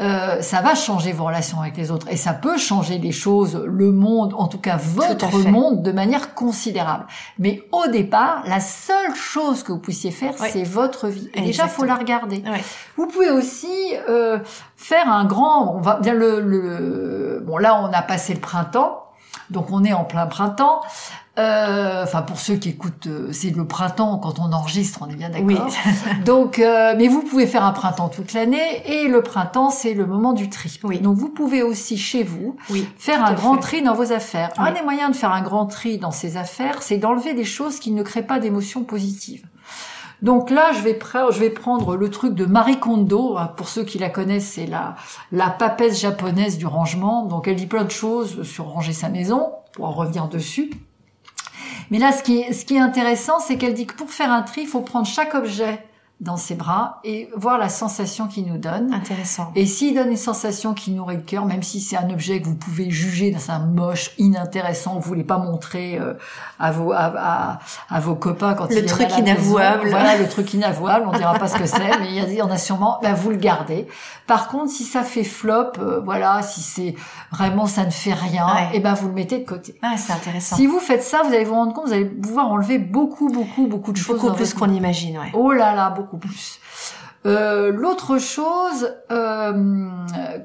euh, 0.00 0.42
ça 0.42 0.60
va 0.60 0.74
changer 0.74 1.12
vos 1.12 1.24
relations 1.24 1.60
avec 1.60 1.76
les 1.76 1.90
autres 1.92 2.06
et 2.10 2.16
ça 2.16 2.32
peut 2.32 2.58
changer 2.58 2.98
les 2.98 3.12
choses, 3.12 3.62
le 3.64 3.92
monde, 3.92 4.34
en 4.36 4.48
tout 4.48 4.58
cas 4.58 4.76
votre 4.76 5.38
monde, 5.48 5.82
de 5.82 5.92
manière 5.92 6.34
considérable. 6.34 7.06
Mais 7.38 7.62
au 7.72 7.86
départ, 7.86 8.42
la 8.46 8.58
seule 8.60 9.14
chose 9.14 9.62
que 9.62 9.72
vous 9.72 9.78
puissiez 9.78 10.10
faire, 10.10 10.34
Oui. 10.40 10.48
c'est 10.52 10.64
votre 10.64 11.06
vie. 11.08 11.30
Et 11.34 11.42
déjà, 11.42 11.68
faut 11.68 11.84
la 11.84 11.94
regarder. 11.94 12.42
oui. 12.44 12.58
Vous 12.96 13.06
pouvez 13.06 13.30
aussi 13.30 13.94
euh, 14.08 14.38
faire 14.76 15.08
un 15.10 15.24
grand. 15.24 15.74
On 15.76 15.80
va 15.80 15.98
bien 16.00 16.14
le, 16.14 16.40
le. 16.40 17.42
Bon 17.46 17.56
là, 17.58 17.80
on 17.80 17.92
a 17.92 18.02
passé 18.02 18.34
le 18.34 18.40
printemps, 18.40 19.04
donc 19.50 19.70
on 19.70 19.84
est 19.84 19.92
en 19.92 20.04
plein 20.04 20.26
printemps. 20.26 20.80
Euh, 21.38 22.04
Enfin, 22.04 22.22
pour 22.22 22.38
ceux 22.38 22.54
qui 22.56 22.68
écoutent, 22.68 23.06
euh, 23.08 23.32
c'est 23.32 23.50
le 23.50 23.66
printemps 23.66 24.18
quand 24.18 24.38
on 24.38 24.52
enregistre, 24.52 25.00
on 25.02 25.10
est 25.10 25.16
bien 25.16 25.30
d'accord. 25.30 25.46
Oui. 25.46 25.56
Donc, 26.24 26.58
euh, 26.58 26.94
mais 26.96 27.08
vous 27.08 27.22
pouvez 27.22 27.46
faire 27.46 27.64
un 27.64 27.72
printemps 27.72 28.08
toute 28.08 28.34
l'année 28.34 28.82
et 28.86 29.08
le 29.08 29.22
printemps, 29.22 29.70
c'est 29.70 29.94
le 29.94 30.06
moment 30.06 30.32
du 30.32 30.48
tri. 30.48 30.78
Oui. 30.84 31.00
Donc, 31.00 31.16
vous 31.16 31.28
pouvez 31.30 31.62
aussi 31.62 31.96
chez 31.96 32.22
vous 32.22 32.56
oui. 32.70 32.86
faire 32.98 33.24
un 33.24 33.32
grand 33.32 33.54
fait. 33.54 33.60
tri 33.60 33.82
dans 33.82 33.94
vos 33.94 34.12
affaires. 34.12 34.50
Un 34.58 34.70
des 34.72 34.82
moyens 34.82 35.10
de 35.10 35.16
faire 35.16 35.32
un 35.32 35.42
grand 35.42 35.66
tri 35.66 35.98
dans 35.98 36.12
ses 36.12 36.36
affaires, 36.36 36.82
c'est 36.82 36.98
d'enlever 36.98 37.34
des 37.34 37.44
choses 37.44 37.80
qui 37.80 37.90
ne 37.90 38.02
créent 38.02 38.22
pas 38.22 38.38
d'émotions 38.38 38.84
positives. 38.84 39.44
Donc 40.22 40.50
là, 40.50 40.72
je 40.72 40.80
vais, 40.80 40.94
prendre 41.50 41.96
le 41.96 42.10
truc 42.10 42.34
de 42.34 42.46
Marie 42.46 42.78
Kondo. 42.78 43.36
hein, 43.36 43.52
Pour 43.56 43.68
ceux 43.68 43.84
qui 43.84 43.98
la 43.98 44.10
connaissent, 44.10 44.52
c'est 44.52 44.66
la, 44.66 44.96
la 45.32 45.50
papesse 45.50 46.00
japonaise 46.00 46.58
du 46.58 46.66
rangement. 46.66 47.26
Donc 47.26 47.48
elle 47.48 47.56
dit 47.56 47.66
plein 47.66 47.84
de 47.84 47.90
choses 47.90 48.42
sur 48.42 48.66
ranger 48.66 48.92
sa 48.92 49.08
maison. 49.08 49.52
Pour 49.72 49.86
en 49.86 49.92
revenir 49.92 50.28
dessus. 50.28 50.70
Mais 51.90 51.98
là, 51.98 52.12
ce 52.12 52.22
qui 52.22 52.52
ce 52.54 52.64
qui 52.64 52.76
est 52.76 52.80
intéressant, 52.80 53.40
c'est 53.40 53.56
qu'elle 53.58 53.74
dit 53.74 53.86
que 53.86 53.94
pour 53.94 54.10
faire 54.10 54.30
un 54.30 54.42
tri, 54.42 54.62
il 54.62 54.66
faut 54.68 54.80
prendre 54.80 55.06
chaque 55.06 55.34
objet 55.34 55.84
dans 56.20 56.36
ses 56.36 56.54
bras 56.54 57.00
et 57.04 57.28
voir 57.36 57.58
la 57.58 57.68
sensation 57.68 58.28
qu'il 58.28 58.46
nous 58.46 58.56
donne. 58.56 58.94
Intéressant. 58.94 59.50
Et 59.56 59.66
s'il 59.66 59.94
donne 59.94 60.10
une 60.10 60.16
sensation 60.16 60.72
qui 60.72 60.92
nourrit 60.92 61.16
le 61.16 61.22
cœur, 61.22 61.44
même 61.44 61.62
si 61.62 61.80
c'est 61.80 61.96
un 61.96 62.08
objet 62.08 62.40
que 62.40 62.46
vous 62.46 62.54
pouvez 62.54 62.88
juger 62.88 63.30
dans 63.32 63.50
un 63.50 63.58
moche, 63.58 64.12
inintéressant, 64.18 64.94
vous 64.94 65.00
voulez 65.00 65.24
pas 65.24 65.38
montrer 65.38 65.98
euh, 65.98 66.14
à 66.58 66.70
vos 66.70 66.92
à, 66.92 67.12
à, 67.16 67.58
à 67.90 68.00
vos 68.00 68.14
copains 68.14 68.54
quand 68.54 68.68
Le 68.68 68.74
viennent 68.76 68.86
truc 68.86 69.06
à 69.06 69.08
la 69.08 69.16
maison. 69.16 69.24
inavouable. 69.32 69.88
Voilà 69.90 70.16
le 70.16 70.28
truc 70.28 70.54
inavouable. 70.54 71.06
On 71.12 71.16
dira 71.16 71.34
pas 71.34 71.48
ce 71.48 71.56
que 71.58 71.66
c'est, 71.66 71.98
mais 72.00 72.08
il 72.14 72.14
y 72.30 72.34
il 72.36 72.42
en 72.42 72.50
a 72.50 72.58
sûrement. 72.58 72.98
Ben 73.02 73.12
vous 73.14 73.30
le 73.30 73.36
gardez. 73.36 73.86
Par 74.26 74.48
contre, 74.48 74.70
si 74.70 74.84
ça 74.84 75.02
fait 75.02 75.24
flop, 75.24 75.72
euh, 75.78 76.00
voilà, 76.04 76.40
si 76.42 76.60
c'est 76.62 76.94
vraiment 77.32 77.66
ça 77.66 77.84
ne 77.84 77.90
fait 77.90 78.14
rien, 78.14 78.46
Ouais. 78.46 78.68
et 78.76 78.80
ben 78.80 78.94
vous 78.94 79.08
le 79.08 79.14
mettez 79.14 79.40
de 79.40 79.44
côté. 79.44 79.74
Ah, 79.82 79.94
c'est 79.98 80.12
intéressant. 80.12 80.56
Si 80.56 80.66
vous 80.66 80.78
faites 80.78 81.02
ça, 81.02 81.22
vous 81.22 81.34
allez 81.34 81.44
vous 81.44 81.54
rendre 81.54 81.74
compte, 81.74 81.88
vous 81.88 81.92
allez 81.92 82.04
pouvoir 82.06 82.48
enlever 82.48 82.78
beaucoup, 82.78 83.28
beaucoup, 83.28 83.66
beaucoup 83.66 83.92
de 83.92 83.96
choses. 83.98 84.20
Beaucoup 84.20 84.34
plus 84.34 84.54
qu'on 84.54 84.70
imagine, 84.72 85.18
ouais. 85.18 85.30
Oh 85.34 85.52
là 85.52 85.74
là, 85.74 85.90
beaucoup 85.90 86.03
plus. 86.04 86.60
Euh, 87.26 87.72
L'autre 87.72 88.18
chose 88.18 88.94
euh, 89.10 89.88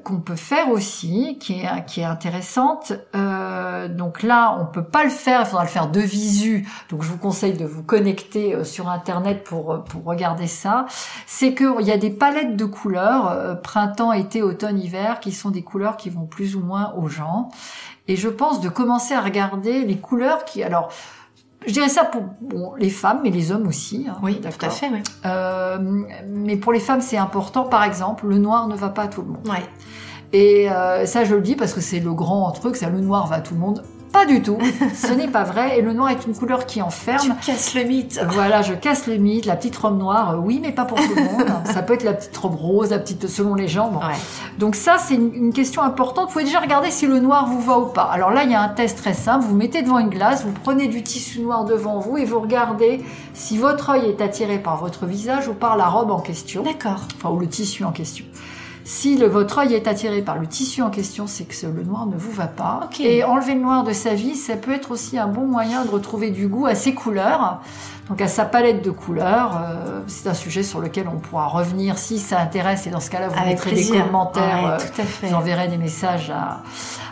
qu'on 0.02 0.20
peut 0.20 0.36
faire 0.36 0.70
aussi, 0.70 1.36
qui 1.38 1.60
est, 1.60 1.84
qui 1.86 2.00
est 2.00 2.04
intéressante, 2.04 2.94
euh, 3.14 3.86
donc 3.86 4.22
là 4.22 4.56
on 4.58 4.64
peut 4.64 4.84
pas 4.84 5.04
le 5.04 5.10
faire, 5.10 5.40
il 5.40 5.46
faudra 5.46 5.64
le 5.64 5.68
faire 5.68 5.90
de 5.90 6.00
visu, 6.00 6.66
donc 6.88 7.02
je 7.02 7.08
vous 7.08 7.18
conseille 7.18 7.52
de 7.52 7.66
vous 7.66 7.82
connecter 7.82 8.54
euh, 8.54 8.64
sur 8.64 8.88
internet 8.88 9.44
pour, 9.44 9.84
pour 9.84 10.04
regarder 10.04 10.46
ça, 10.46 10.86
c'est 11.26 11.54
qu'il 11.54 11.82
y 11.86 11.92
a 11.92 11.98
des 11.98 12.10
palettes 12.10 12.56
de 12.56 12.64
couleurs, 12.64 13.60
printemps, 13.60 14.12
été, 14.12 14.42
automne, 14.42 14.78
hiver, 14.78 15.20
qui 15.20 15.32
sont 15.32 15.50
des 15.50 15.62
couleurs 15.62 15.98
qui 15.98 16.08
vont 16.08 16.24
plus 16.24 16.56
ou 16.56 16.60
moins 16.60 16.94
aux 16.96 17.08
gens, 17.08 17.50
et 18.08 18.16
je 18.16 18.28
pense 18.28 18.60
de 18.62 18.70
commencer 18.70 19.12
à 19.12 19.20
regarder 19.20 19.84
les 19.84 19.98
couleurs 19.98 20.46
qui, 20.46 20.62
alors, 20.62 20.90
je 21.66 21.72
dirais 21.72 21.88
ça 21.88 22.04
pour 22.04 22.22
bon, 22.40 22.74
les 22.78 22.90
femmes, 22.90 23.20
mais 23.22 23.30
les 23.30 23.52
hommes 23.52 23.66
aussi. 23.66 24.06
hein, 24.08 24.16
Oui, 24.22 24.40
tout 24.40 24.64
à 24.64 24.70
fait, 24.70 24.88
oui. 24.92 25.02
Euh, 25.26 25.78
mais 26.28 26.56
pour 26.56 26.72
les 26.72 26.80
femmes, 26.80 27.00
c'est 27.00 27.18
important. 27.18 27.64
Par 27.64 27.84
exemple, 27.84 28.26
le 28.26 28.38
noir 28.38 28.66
ne 28.68 28.74
va 28.74 28.88
pas 28.88 29.02
à 29.02 29.08
tout 29.08 29.22
le 29.22 29.28
monde. 29.28 29.46
Ouais. 29.48 29.62
Et 30.32 30.70
euh, 30.70 31.06
ça, 31.06 31.24
je 31.24 31.34
le 31.34 31.40
dis 31.42 31.56
parce 31.56 31.74
que 31.74 31.80
c'est 31.80 32.00
le 32.00 32.12
grand 32.14 32.50
truc, 32.52 32.76
c'est 32.76 32.88
le 32.88 33.00
noir 33.00 33.26
va 33.26 33.36
à 33.36 33.40
tout 33.40 33.54
le 33.54 33.60
monde. 33.60 33.82
Pas 34.12 34.26
du 34.26 34.42
tout. 34.42 34.58
Ce 34.94 35.12
n'est 35.12 35.28
pas 35.28 35.44
vrai. 35.44 35.78
Et 35.78 35.82
le 35.82 35.92
noir 35.92 36.10
est 36.10 36.26
une 36.26 36.34
couleur 36.34 36.66
qui 36.66 36.76
Tu 36.78 36.82
enferme. 36.82 37.36
casses 37.46 37.74
le 37.74 37.84
mythe. 37.84 38.20
Voilà, 38.30 38.60
je 38.62 38.74
casse 38.74 39.06
le 39.06 39.16
mythe. 39.16 39.46
La 39.46 39.56
petite 39.56 39.76
robe 39.76 39.98
noire, 39.98 40.32
euh, 40.32 40.36
oui, 40.38 40.58
mais 40.62 40.72
pas 40.72 40.84
pour 40.84 40.98
tout 40.98 41.14
le 41.14 41.22
monde. 41.22 41.46
ça 41.64 41.82
peut 41.82 41.94
être 41.94 42.02
la 42.02 42.12
petite 42.14 42.36
robe 42.36 42.56
rose, 42.56 42.90
la 42.90 42.98
petite 42.98 43.28
selon 43.28 43.54
les 43.54 43.68
gens. 43.68 43.88
Bon. 43.90 44.00
Ouais. 44.00 44.14
Donc 44.58 44.74
ça, 44.74 44.96
c'est 44.98 45.14
une, 45.14 45.32
une 45.34 45.52
question 45.52 45.82
importante. 45.82 46.26
Vous 46.28 46.32
pouvez 46.32 46.44
déjà 46.44 46.60
regarder 46.60 46.90
si 46.90 47.06
le 47.06 47.20
noir 47.20 47.46
vous 47.46 47.60
va 47.60 47.78
ou 47.78 47.86
pas. 47.86 48.10
Alors 48.12 48.30
là, 48.30 48.42
il 48.44 48.50
y 48.50 48.54
a 48.54 48.60
un 48.62 48.68
test 48.68 48.98
très 48.98 49.14
simple. 49.14 49.44
Vous 49.46 49.54
mettez 49.54 49.82
devant 49.82 49.98
une 49.98 50.10
glace, 50.10 50.44
vous 50.44 50.52
prenez 50.64 50.88
du 50.88 51.02
tissu 51.02 51.40
noir 51.40 51.64
devant 51.64 51.98
vous 52.00 52.18
et 52.18 52.24
vous 52.24 52.40
regardez 52.40 53.04
si 53.34 53.58
votre 53.58 53.90
œil 53.90 54.06
est 54.08 54.20
attiré 54.20 54.58
par 54.58 54.76
votre 54.76 55.06
visage 55.06 55.48
ou 55.48 55.54
par 55.54 55.76
la 55.76 55.86
robe 55.86 56.10
en 56.10 56.20
question, 56.20 56.62
D'accord. 56.62 57.00
enfin 57.16 57.30
ou 57.30 57.38
le 57.38 57.46
tissu 57.46 57.84
en 57.84 57.92
question. 57.92 58.24
Si 58.84 59.16
le, 59.16 59.26
votre 59.26 59.58
œil 59.58 59.74
est 59.74 59.86
attiré 59.86 60.22
par 60.22 60.38
le 60.38 60.46
tissu 60.46 60.82
en 60.82 60.90
question, 60.90 61.26
c'est 61.26 61.44
que 61.44 61.66
le 61.66 61.82
noir 61.84 62.06
ne 62.06 62.16
vous 62.16 62.32
va 62.32 62.46
pas. 62.46 62.88
Et 63.00 63.22
enlever 63.24 63.54
le 63.54 63.60
noir 63.60 63.84
de 63.84 63.92
sa 63.92 64.14
vie, 64.14 64.34
ça 64.34 64.56
peut 64.56 64.72
être 64.72 64.90
aussi 64.90 65.18
un 65.18 65.26
bon 65.28 65.46
moyen 65.46 65.84
de 65.84 65.90
retrouver 65.90 66.30
du 66.30 66.48
goût 66.48 66.66
à 66.66 66.74
ses 66.74 66.94
couleurs, 66.94 67.60
donc 68.08 68.20
à 68.20 68.26
sa 68.28 68.44
palette 68.44 68.82
de 68.84 68.90
couleurs. 68.90 69.60
Euh, 69.62 70.00
c'est 70.06 70.28
un 70.28 70.34
sujet 70.34 70.62
sur 70.62 70.80
lequel 70.80 71.06
on 71.08 71.18
pourra 71.18 71.46
revenir 71.46 71.98
si 71.98 72.18
ça 72.18 72.40
intéresse. 72.40 72.86
Et 72.86 72.90
dans 72.90 73.00
ce 73.00 73.10
cas-là, 73.10 73.28
vous 73.28 73.34
Avec 73.38 73.48
mettrez 73.50 73.70
plaisir. 73.70 73.94
des 73.96 74.00
commentaires. 74.02 74.62
Ouais, 74.64 74.70
euh, 74.70 74.78
tout 74.78 75.00
à 75.00 75.04
fait. 75.04 75.26
vous 75.28 75.34
enverrez 75.34 75.68
des 75.68 75.76
messages 75.78 76.30
à, 76.30 76.62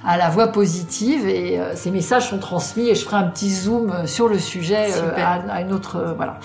à 0.04 0.16
la 0.16 0.30
voix 0.30 0.48
positive 0.48 1.28
et 1.28 1.60
euh, 1.60 1.76
ces 1.76 1.90
messages 1.90 2.28
sont 2.30 2.38
transmis 2.38 2.88
et 2.88 2.94
je 2.94 3.04
ferai 3.04 3.16
un 3.16 3.24
petit 3.28 3.50
zoom 3.54 3.92
sur 4.06 4.28
le 4.28 4.38
sujet 4.38 4.86
euh, 4.96 5.12
à, 5.16 5.34
à 5.52 5.60
une 5.60 5.72
autre 5.72 6.14
voilà. 6.16 6.38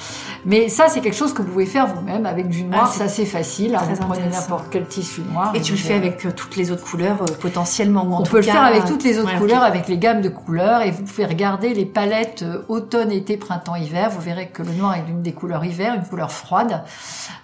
Mais 0.46 0.68
ça, 0.70 0.90
c'est 0.90 1.00
quelque 1.02 1.16
chose 1.16 1.34
que 1.34 1.42
vous 1.42 1.50
pouvez 1.52 1.66
faire 1.66 1.88
vous-même 1.88 2.26
avec 2.26 2.50
du 2.50 2.64
noir. 2.66 2.84
Ah, 2.86 2.92
c'est 2.94 3.04
assez 3.06 3.26
facile. 3.26 3.76
hein. 3.76 3.82
Vous 3.90 4.06
prenez 4.06 4.28
n'importe 4.30 4.66
quel 4.70 4.86
tissu 4.86 5.13
noir. 5.22 5.52
Et 5.56 5.62
tu 5.62 5.74
le 5.74 5.78
fais 5.78 5.96
avez- 5.96 6.08
avec 6.08 6.26
euh, 6.26 6.32
toutes 6.32 6.56
les 6.56 6.72
autres 6.72 6.84
couleurs 6.84 7.22
euh, 7.22 7.26
potentiellement 7.40 8.04
ou 8.06 8.14
en 8.14 8.20
On 8.22 8.24
tout 8.24 8.32
peut 8.32 8.38
le 8.38 8.44
faire 8.44 8.64
avec 8.64 8.84
euh, 8.84 8.88
toutes 8.88 9.04
les 9.04 9.20
autres 9.20 9.32
ouais, 9.34 9.38
couleurs, 9.40 9.64
avec 9.64 9.88
les 9.88 9.98
gammes 9.98 10.22
de 10.22 10.30
couleurs, 10.30 10.82
et 10.82 10.92
vous 10.92 11.04
pouvez 11.04 11.26
regarder 11.26 11.74
les 11.74 11.86
palettes 11.86 12.44
euh, 12.44 12.64
automne, 12.68 13.12
été, 13.12 13.38
printemps, 13.38 13.76
hiver. 13.76 14.10
Vous 14.10 14.22
verrez 14.22 14.50
que 14.50 14.64
le 14.64 14.72
noir 14.72 14.96
est 14.96 15.04
l'une 15.08 15.22
des 15.22 15.34
couleurs 15.34 15.64
hiver, 15.64 15.94
une 15.96 16.04
couleur 16.04 16.32
froide, 16.32 16.84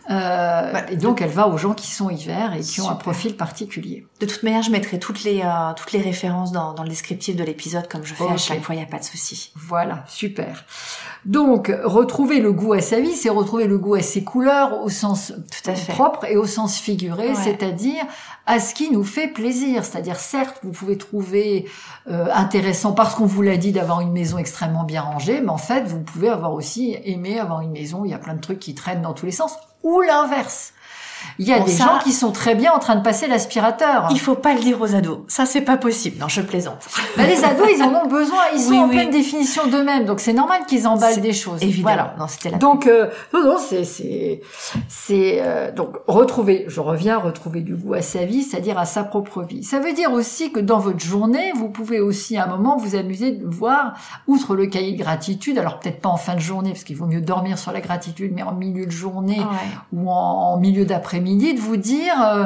Euh, 0.10 0.72
Bah, 0.74 0.82
et 0.90 0.96
donc 0.98 1.22
elle 1.22 1.30
va 1.30 1.48
aux 1.48 1.58
gens 1.60 1.74
qui 1.76 1.92
sont 1.92 2.10
hiver 2.10 2.54
et 2.56 2.62
qui 2.62 2.82
ont 2.82 2.90
un 2.90 2.96
profil 2.96 3.36
particulier. 3.38 4.08
De 4.20 4.26
toute 4.26 4.42
manière, 4.42 4.64
je 4.64 4.72
mettrai 4.72 4.98
toutes 4.98 5.24
les 5.24 5.42
euh, 5.44 5.74
toutes 5.76 5.92
les 5.92 6.02
références 6.02 6.52
dans, 6.52 6.74
dans 6.74 6.82
le 6.82 6.90
descriptif 6.90 7.36
de 7.36 7.44
l'épisode 7.44 7.88
comme 7.88 8.04
je 8.04 8.16
fais 8.16 8.28
à 8.28 8.38
chaque 8.38 8.62
fois. 8.64 8.74
Il 8.74 8.80
y 8.82 8.84
a 8.84 8.88
pas 8.88 8.98
de 8.98 9.04
souci. 9.04 9.52
Voilà, 9.56 10.04
super. 10.08 10.66
Donc, 11.26 11.72
retrouver 11.84 12.40
le 12.40 12.54
goût 12.54 12.74
à 12.74 12.82
sa 12.82 13.00
vie, 13.00 13.14
c'est 13.16 13.30
retrouver 13.30 13.66
le 13.68 13.78
goût 13.78 13.96
à 13.96 14.02
ses 14.02 14.24
couleurs 14.24 14.82
au 14.82 14.90
sens 14.90 15.34
Tout 15.52 15.70
à 15.70 15.76
fait. 15.76 15.92
propre 15.92 16.26
et 16.26 16.38
au 16.38 16.46
sens 16.46 16.78
figuré, 16.78 17.30
Ouais. 17.30 17.36
c'est-à-dire 17.36 18.04
à 18.46 18.60
ce 18.60 18.74
qui 18.74 18.90
nous 18.90 19.04
fait 19.04 19.28
plaisir. 19.28 19.84
C'est-à-dire, 19.86 20.16
certes, 20.18 20.58
vous 20.64 20.72
pouvez 20.72 20.98
trouver 20.98 21.68
euh, 22.10 22.28
intéressant 22.34 22.94
parce 22.94 23.16
qu'on 23.16 23.26
vous 23.26 23.42
l'a 23.42 23.58
dit 23.58 23.72
d'avoir 23.72 24.02
une 24.02 24.12
maison 24.12 24.38
extrêmement 24.38 24.84
bien 24.86 25.02
rangée, 25.02 25.42
mais 25.42 25.50
en 25.50 25.58
fait, 25.58 25.82
vous 25.84 26.00
pouvez 26.00 26.30
avoir 26.30 26.54
aussi 26.54 26.96
aimé 27.04 27.38
avoir 27.40 27.62
une 27.62 27.72
maison 27.72 28.02
où 28.02 28.06
il 28.06 28.12
y 28.12 28.16
a 28.16 28.18
plein 28.20 28.34
de 28.36 28.42
trucs 28.42 28.60
qui 28.60 28.74
traînent 28.74 29.02
dans 29.02 29.14
tous 29.14 29.26
les 29.26 29.32
sens, 29.32 29.54
ou 29.84 30.02
l'inverse. 30.02 30.74
Il 31.38 31.48
y 31.48 31.54
a 31.54 31.60
Bon, 31.60 31.66
des 31.66 31.72
ça- 31.72 31.86
gens 31.86 32.00
qui 32.04 32.12
sont 32.12 32.32
très 32.32 32.56
bien 32.56 32.72
en 32.74 32.80
train 32.80 32.96
de 32.96 33.02
passer 33.04 33.28
l'aspirateur. 33.28 34.08
Il 34.12 34.20
faut 34.20 34.36
pas 34.36 34.54
le 34.54 34.60
dire 34.60 34.80
aux 34.82 34.94
ados. 34.96 35.20
Ça, 35.28 35.46
c'est 35.46 35.62
pas 35.62 35.78
possible. 35.78 36.18
Non, 36.20 36.28
je 36.28 36.42
plaisante. 36.42 36.88
Bah, 37.18 37.26
les 37.26 37.44
ados, 37.44 37.68
ils 37.76 37.82
en 37.84 37.94
ont 37.94 38.08
besoin, 38.08 38.38
ils 38.54 38.60
sont 38.62 38.70
Oui, 38.72 38.78
en 38.80 38.88
oui. 38.88 38.96
pleine 38.96 39.10
définition 39.10 39.68
d'eux-mêmes, 39.68 40.06
donc 40.06 40.20
c'est 40.20 40.34
normal 40.34 40.62
qu'ils 40.68 40.88
emballent 40.88 41.20
des 41.22 41.34
choses. 41.34 41.62
Évidemment. 41.62 41.82
Voilà. 41.96 42.16
Non, 42.20 42.26
la. 42.52 42.58
Donc 42.58 42.88
euh, 42.88 43.10
non 43.34 43.44
non 43.44 43.58
c'est 43.60 43.84
c'est 43.84 44.42
c'est 44.88 45.40
euh, 45.42 45.72
donc 45.72 45.98
retrouver 46.08 46.66
je 46.68 46.80
reviens 46.80 47.18
retrouver 47.18 47.62
du 47.62 47.76
goût 47.76 47.94
à 47.94 48.02
sa 48.02 48.26
vie 48.26 48.44
c'est-à-dire 48.44 48.78
à 48.78 48.86
sa 48.86 49.04
propre 49.04 49.42
vie 49.44 49.64
ça 49.64 49.80
veut 49.80 49.94
dire 49.94 50.12
aussi 50.14 50.52
que 50.52 50.60
dans 50.60 50.80
votre 50.80 51.00
journée 51.00 51.52
vous 51.56 51.70
pouvez 51.70 52.00
aussi 52.00 52.38
à 52.38 52.46
un 52.46 52.48
moment 52.48 52.78
vous 52.78 52.96
amuser 52.96 53.32
de 53.32 53.46
voir 53.46 53.94
outre 54.28 54.56
le 54.56 54.68
cahier 54.68 54.94
de 54.94 55.02
gratitude 55.02 55.58
alors 55.58 55.80
peut-être 55.80 56.00
pas 56.02 56.10
en 56.10 56.18
fin 56.18 56.36
de 56.36 56.40
journée 56.40 56.72
parce 56.72 56.84
qu'il 56.84 56.96
vaut 56.96 57.06
mieux 57.06 57.22
dormir 57.22 57.58
sur 57.58 57.72
la 57.72 57.82
gratitude 57.82 58.32
mais 58.36 58.44
en 58.44 58.54
milieu 58.54 58.86
de 58.86 58.92
journée 58.92 59.40
Ouais. 59.40 59.46
ou 59.94 60.10
en, 60.10 60.14
en 60.54 60.58
milieu 60.58 60.86
d'après-midi 61.10 61.56
de 61.56 61.60
vous 61.60 61.78
dire 61.78 62.22
euh, 62.24 62.46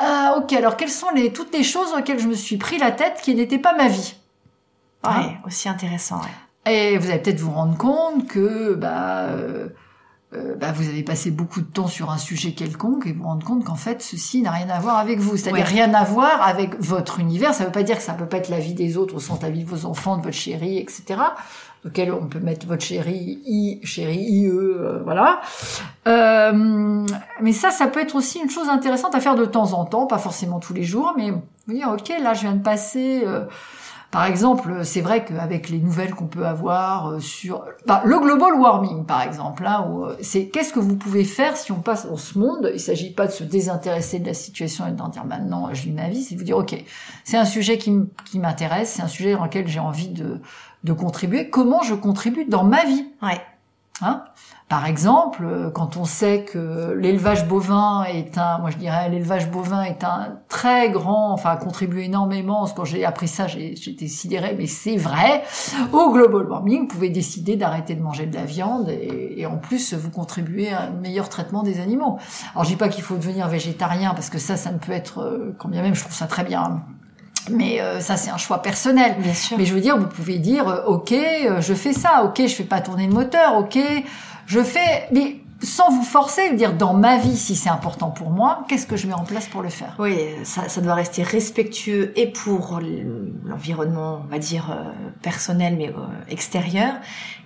ah 0.00 0.34
ok 0.36 0.52
alors 0.52 0.76
quelles 0.76 0.90
sont 0.90 1.10
les 1.14 1.32
toutes 1.32 1.52
les 1.54 1.62
choses 1.62 1.92
auxquelles 1.96 2.18
je 2.18 2.26
me 2.26 2.34
suis 2.34 2.56
pris 2.56 2.76
la 2.78 2.90
tête 2.90 3.20
qui 3.22 3.34
n'étaient 3.36 3.58
pas 3.58 3.74
ma 3.76 3.86
vie 3.88 4.14
Ouais, 5.04 5.10
Hein 5.14 5.32
aussi 5.46 5.68
intéressant. 5.68 6.20
Ouais. 6.66 6.72
et 6.72 6.98
vous 6.98 7.08
allez 7.08 7.20
peut-être 7.20 7.38
vous 7.38 7.52
rendre 7.52 7.76
compte 7.78 8.26
que 8.26 8.74
bah, 8.74 9.26
euh, 9.28 9.68
euh, 10.34 10.56
bah, 10.56 10.72
vous 10.72 10.86
avez 10.88 11.02
passé 11.02 11.30
beaucoup 11.30 11.60
de 11.62 11.66
temps 11.66 11.86
sur 11.86 12.10
un 12.10 12.18
sujet 12.18 12.52
quelconque 12.52 13.06
et 13.06 13.12
vous 13.12 13.22
vous 13.22 13.28
rendre 13.28 13.46
compte 13.46 13.64
qu'en 13.64 13.76
fait 13.76 14.02
ceci 14.02 14.42
n'a 14.42 14.50
rien 14.50 14.68
à 14.68 14.78
voir 14.78 14.98
avec 14.98 15.18
vous, 15.20 15.38
c'est-à-dire 15.38 15.64
Ouais. 15.64 15.70
rien 15.70 15.94
à 15.94 16.04
voir 16.04 16.42
avec 16.42 16.78
votre 16.80 17.18
univers. 17.18 17.54
Ça 17.54 17.62
ne 17.64 17.68
veut 17.68 17.72
pas 17.72 17.82
dire 17.82 17.96
que 17.96 18.02
ça 18.02 18.12
peut 18.12 18.26
pas 18.26 18.36
être 18.36 18.50
la 18.50 18.58
vie 18.58 18.74
des 18.74 18.98
autres 18.98 19.14
au 19.14 19.20
sens 19.20 19.38
de 19.38 19.44
la 19.46 19.50
vie 19.50 19.64
de 19.64 19.68
vos 19.70 19.86
enfants, 19.86 20.18
de 20.18 20.22
votre 20.22 20.36
chérie, 20.36 20.76
etc. 20.78 21.18
Auquel 21.86 22.12
on 22.12 22.26
peut 22.26 22.40
mettre 22.40 22.66
votre 22.66 22.82
chérie, 22.82 23.40
i, 23.46 23.80
chérie, 23.84 24.18
ie, 24.18 24.46
euh, 24.48 25.00
voilà. 25.04 25.40
Euh, 26.08 27.06
mais 27.40 27.52
ça, 27.52 27.70
ça 27.70 27.86
peut 27.86 28.00
être 28.00 28.14
aussi 28.16 28.40
une 28.40 28.50
chose 28.50 28.68
intéressante 28.68 29.14
à 29.14 29.20
faire 29.20 29.34
de 29.36 29.44
temps 29.46 29.72
en 29.72 29.84
temps, 29.86 30.06
pas 30.06 30.18
forcément 30.18 30.58
tous 30.58 30.74
les 30.74 30.82
jours, 30.82 31.14
mais 31.16 31.30
vous 31.30 31.42
dire 31.72 31.88
ok, 31.90 32.12
là 32.20 32.34
je 32.34 32.42
viens 32.42 32.54
de 32.54 32.62
passer. 32.62 33.22
Par 34.10 34.24
exemple, 34.24 34.84
c'est 34.84 35.02
vrai 35.02 35.24
qu'avec 35.24 35.68
les 35.68 35.78
nouvelles 35.78 36.14
qu'on 36.14 36.26
peut 36.26 36.46
avoir 36.46 37.08
euh, 37.10 37.20
sur 37.20 37.64
bah, 37.86 38.02
le 38.04 38.18
global 38.18 38.54
warming, 38.54 39.04
par 39.04 39.22
exemple, 39.22 39.66
hein, 39.66 39.86
euh, 40.02 40.16
c'est 40.22 40.48
qu'est-ce 40.48 40.72
que 40.72 40.80
vous 40.80 40.96
pouvez 40.96 41.24
faire 41.24 41.56
si 41.56 41.72
on 41.72 41.80
passe 41.80 42.06
dans 42.06 42.16
ce 42.16 42.38
monde? 42.38 42.70
Il 42.72 42.80
s'agit 42.80 43.12
pas 43.12 43.26
de 43.26 43.32
se 43.32 43.44
désintéresser 43.44 44.18
de 44.18 44.26
la 44.26 44.34
situation 44.34 44.86
et 44.86 44.92
d'en 44.92 45.08
dire 45.08 45.26
maintenant 45.26 45.68
je 45.74 45.82
vis 45.82 45.92
ma 45.92 46.08
vie, 46.08 46.22
c'est 46.22 46.34
de 46.34 46.40
vous 46.40 46.46
dire 46.46 46.56
ok, 46.56 46.82
c'est 47.24 47.36
un 47.36 47.44
sujet 47.44 47.76
qui 47.76 48.38
m'intéresse, 48.38 48.94
c'est 48.96 49.02
un 49.02 49.08
sujet 49.08 49.34
dans 49.34 49.44
lequel 49.44 49.68
j'ai 49.68 49.80
envie 49.80 50.08
de 50.08 50.40
de 50.84 50.92
contribuer. 50.92 51.50
Comment 51.50 51.82
je 51.82 51.94
contribue 51.94 52.44
dans 52.44 52.64
ma 52.64 52.84
vie? 52.84 53.06
Ouais. 53.22 53.40
Hein? 54.00 54.24
Par 54.68 54.84
exemple, 54.84 55.44
euh, 55.46 55.70
quand 55.70 55.96
on 55.96 56.04
sait 56.04 56.42
que 56.42 56.92
l'élevage 56.92 57.48
bovin 57.48 58.04
est 58.04 58.36
un, 58.36 58.58
moi 58.58 58.68
je 58.68 58.76
dirais, 58.76 59.08
l'élevage 59.08 59.50
bovin 59.50 59.82
est 59.82 60.04
un 60.04 60.40
très 60.48 60.90
grand, 60.90 61.32
enfin 61.32 61.56
contribue 61.56 62.02
énormément. 62.02 62.66
Quand 62.76 62.84
j'ai 62.84 63.06
appris 63.06 63.28
ça, 63.28 63.46
été 63.46 64.08
sidérée, 64.08 64.54
mais 64.58 64.66
c'est 64.66 64.96
vrai. 64.96 65.42
Au 65.92 66.12
global 66.12 66.46
warming, 66.46 66.82
vous 66.82 66.86
pouvez 66.86 67.08
décider 67.08 67.56
d'arrêter 67.56 67.94
de 67.94 68.02
manger 68.02 68.26
de 68.26 68.34
la 68.34 68.44
viande 68.44 68.90
et, 68.90 69.40
et 69.40 69.46
en 69.46 69.56
plus 69.56 69.94
vous 69.94 70.10
contribuez 70.10 70.70
à 70.70 70.82
un 70.82 70.90
meilleur 70.90 71.30
traitement 71.30 71.62
des 71.62 71.80
animaux. 71.80 72.18
Alors 72.52 72.64
je 72.64 72.68
dis 72.68 72.76
pas 72.76 72.90
qu'il 72.90 73.02
faut 73.02 73.16
devenir 73.16 73.48
végétarien 73.48 74.12
parce 74.12 74.28
que 74.28 74.38
ça, 74.38 74.58
ça 74.58 74.70
ne 74.70 74.78
peut 74.78 74.92
être, 74.92 75.20
euh, 75.20 75.56
quand 75.58 75.70
bien 75.70 75.80
même 75.80 75.94
je 75.94 76.02
trouve 76.02 76.14
ça 76.14 76.26
très 76.26 76.44
bien. 76.44 76.82
Mais 77.50 77.80
euh, 77.80 78.00
ça, 78.00 78.18
c'est 78.18 78.30
un 78.30 78.36
choix 78.36 78.60
personnel. 78.60 79.16
Bien 79.18 79.32
sûr. 79.32 79.56
Mais 79.56 79.64
je 79.64 79.72
veux 79.72 79.80
dire, 79.80 79.96
vous 79.96 80.06
pouvez 80.06 80.38
dire, 80.38 80.68
euh, 80.68 80.84
ok, 80.84 81.14
je 81.60 81.74
fais 81.74 81.94
ça, 81.94 82.22
ok, 82.24 82.42
je 82.42 82.54
fais 82.54 82.64
pas 82.64 82.82
tourner 82.82 83.06
le 83.06 83.14
moteur, 83.14 83.56
ok, 83.56 83.78
je 84.48 84.62
fais, 84.62 85.06
mais 85.12 85.36
sans 85.62 85.90
vous 85.90 86.02
forcer, 86.02 86.54
dire 86.54 86.72
dans 86.72 86.94
ma 86.94 87.18
vie, 87.18 87.36
si 87.36 87.54
c'est 87.54 87.68
important 87.68 88.10
pour 88.10 88.30
moi, 88.30 88.64
qu'est-ce 88.68 88.86
que 88.86 88.96
je 88.96 89.06
mets 89.06 89.12
en 89.14 89.24
place 89.24 89.46
pour 89.46 89.60
le 89.62 89.68
faire? 89.68 89.94
Oui, 89.98 90.16
ça, 90.44 90.68
ça 90.68 90.80
doit 90.80 90.94
rester 90.94 91.22
respectueux 91.22 92.12
et 92.16 92.28
pour 92.28 92.80
l'environnement, 93.44 94.22
on 94.24 94.30
va 94.30 94.38
dire 94.38 94.70
euh, 94.70 94.90
personnel, 95.20 95.76
mais 95.76 95.88
euh, 95.88 96.06
extérieur, 96.30 96.94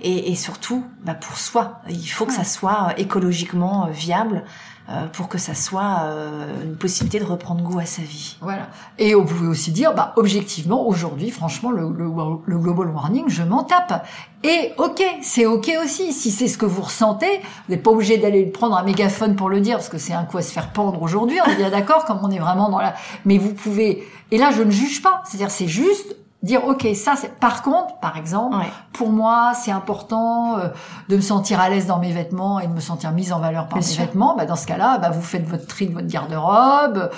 et, 0.01 0.31
et 0.31 0.35
surtout 0.37 0.85
bah, 1.05 1.15
pour 1.15 1.39
soi. 1.39 1.81
Il 1.89 2.07
faut 2.07 2.27
que 2.27 2.35
ça 2.35 2.45
soit 2.45 2.95
écologiquement 2.99 3.87
euh, 3.87 3.91
viable 3.91 4.45
euh, 4.89 5.07
pour 5.07 5.29
que 5.29 5.39
ça 5.39 5.55
soit 5.55 6.01
euh, 6.03 6.65
une 6.65 6.77
possibilité 6.77 7.21
de 7.21 7.25
reprendre 7.25 7.63
goût 7.63 7.79
à 7.79 7.87
sa 7.87 8.03
vie. 8.03 8.37
Voilà. 8.41 8.69
Et 8.99 9.15
vous 9.15 9.25
pouvez 9.25 9.47
aussi 9.47 9.71
dire, 9.71 9.95
bah, 9.95 10.13
objectivement, 10.17 10.87
aujourd'hui, 10.89 11.31
franchement, 11.31 11.71
le, 11.71 11.89
le, 11.89 12.11
le 12.45 12.59
global 12.59 12.89
warning, 12.89 13.25
je 13.29 13.43
m'en 13.43 13.63
tape. 13.63 14.05
Et 14.43 14.73
ok, 14.79 15.03
c'est 15.23 15.47
ok 15.47 15.71
aussi. 15.85 16.13
Si 16.13 16.33
c'est 16.33 16.49
ce 16.49 16.59
que 16.59 16.67
vous 16.67 16.83
ressentez, 16.83 17.39
vous 17.39 17.75
n'êtes 17.75 17.83
pas 17.83 17.93
obligé 17.93 18.19
d'aller 18.19 18.45
prendre 18.45 18.77
un 18.77 18.83
mégaphone 18.83 19.37
pour 19.37 19.49
le 19.49 19.61
dire, 19.61 19.77
parce 19.77 19.89
que 19.89 19.99
c'est 19.99 20.15
un 20.15 20.25
coup 20.25 20.39
à 20.39 20.43
se 20.43 20.53
faire 20.53 20.73
pendre 20.73 21.01
aujourd'hui. 21.01 21.39
On 21.47 21.51
est 21.51 21.57
bien 21.57 21.71
d'accord, 21.71 22.05
comme 22.05 22.19
on 22.23 22.31
est 22.31 22.41
vraiment 22.41 22.69
dans 22.69 22.81
la. 22.81 22.95
Mais 23.25 23.39
vous 23.39 23.55
pouvez. 23.55 24.03
Et 24.33 24.39
là, 24.39 24.51
je 24.51 24.63
ne 24.63 24.71
juge 24.71 25.01
pas. 25.01 25.23
C'est-à-dire, 25.25 25.51
c'est 25.51 25.69
juste 25.69 26.17
dire 26.43 26.67
ok, 26.67 26.87
ça, 26.95 27.15
c'est. 27.17 27.39
Par 27.39 27.63
contre, 27.63 27.99
par 28.01 28.17
exemple, 28.17 28.57
Ouais. 28.57 28.67
pour 28.93 29.11
moi, 29.11 29.53
c'est 29.55 29.71
important 29.71 30.59
euh, 30.59 30.69
de 31.09 31.17
me 31.17 31.21
sentir 31.21 31.61
à 31.61 31.69
l'aise 31.69 31.87
dans 31.87 31.99
mes 31.99 32.11
vêtements 32.13 32.59
et 32.61 32.67
de 32.67 32.73
me 32.73 32.81
sentir 32.81 33.13
mise 33.13 33.33
en 33.33 33.39
valeur 33.39 33.69
par 33.69 33.79
Bien 33.79 33.87
mes 33.87 33.93
sûr. 33.95 34.05
vêtements. 34.05 34.35
Bah, 34.37 34.45
dans 34.45 34.57
ce 34.57 34.67
cas-là, 34.67 34.99
bah, 34.99 35.11
vous 35.11 35.23
faites 35.23 35.47
votre 35.49 35.67
tri 35.67 35.87
de 35.87 35.95
votre 35.95 36.09
garde-robe. 36.09 37.11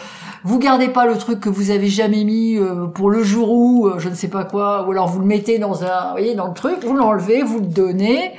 Vous 0.44 0.58
gardez 0.58 0.88
pas 0.88 1.06
le 1.06 1.16
truc 1.16 1.40
que 1.40 1.48
vous 1.48 1.70
avez 1.70 1.88
jamais 1.88 2.24
mis 2.24 2.56
euh, 2.58 2.86
pour 2.86 3.10
le 3.10 3.22
jour 3.22 3.50
où, 3.50 3.86
euh, 3.86 3.98
je 3.98 4.08
ne 4.08 4.14
sais 4.14 4.28
pas 4.28 4.44
quoi, 4.44 4.86
ou 4.86 4.90
alors 4.90 5.08
vous 5.08 5.20
le 5.20 5.26
mettez 5.26 5.58
dans 5.58 5.84
un, 5.84 6.04
vous 6.06 6.10
voyez, 6.12 6.34
dans 6.34 6.48
le 6.48 6.54
truc, 6.54 6.84
vous 6.84 6.94
l'enlevez, 6.94 7.42
vous 7.42 7.60
le 7.60 7.66
donnez, 7.66 8.32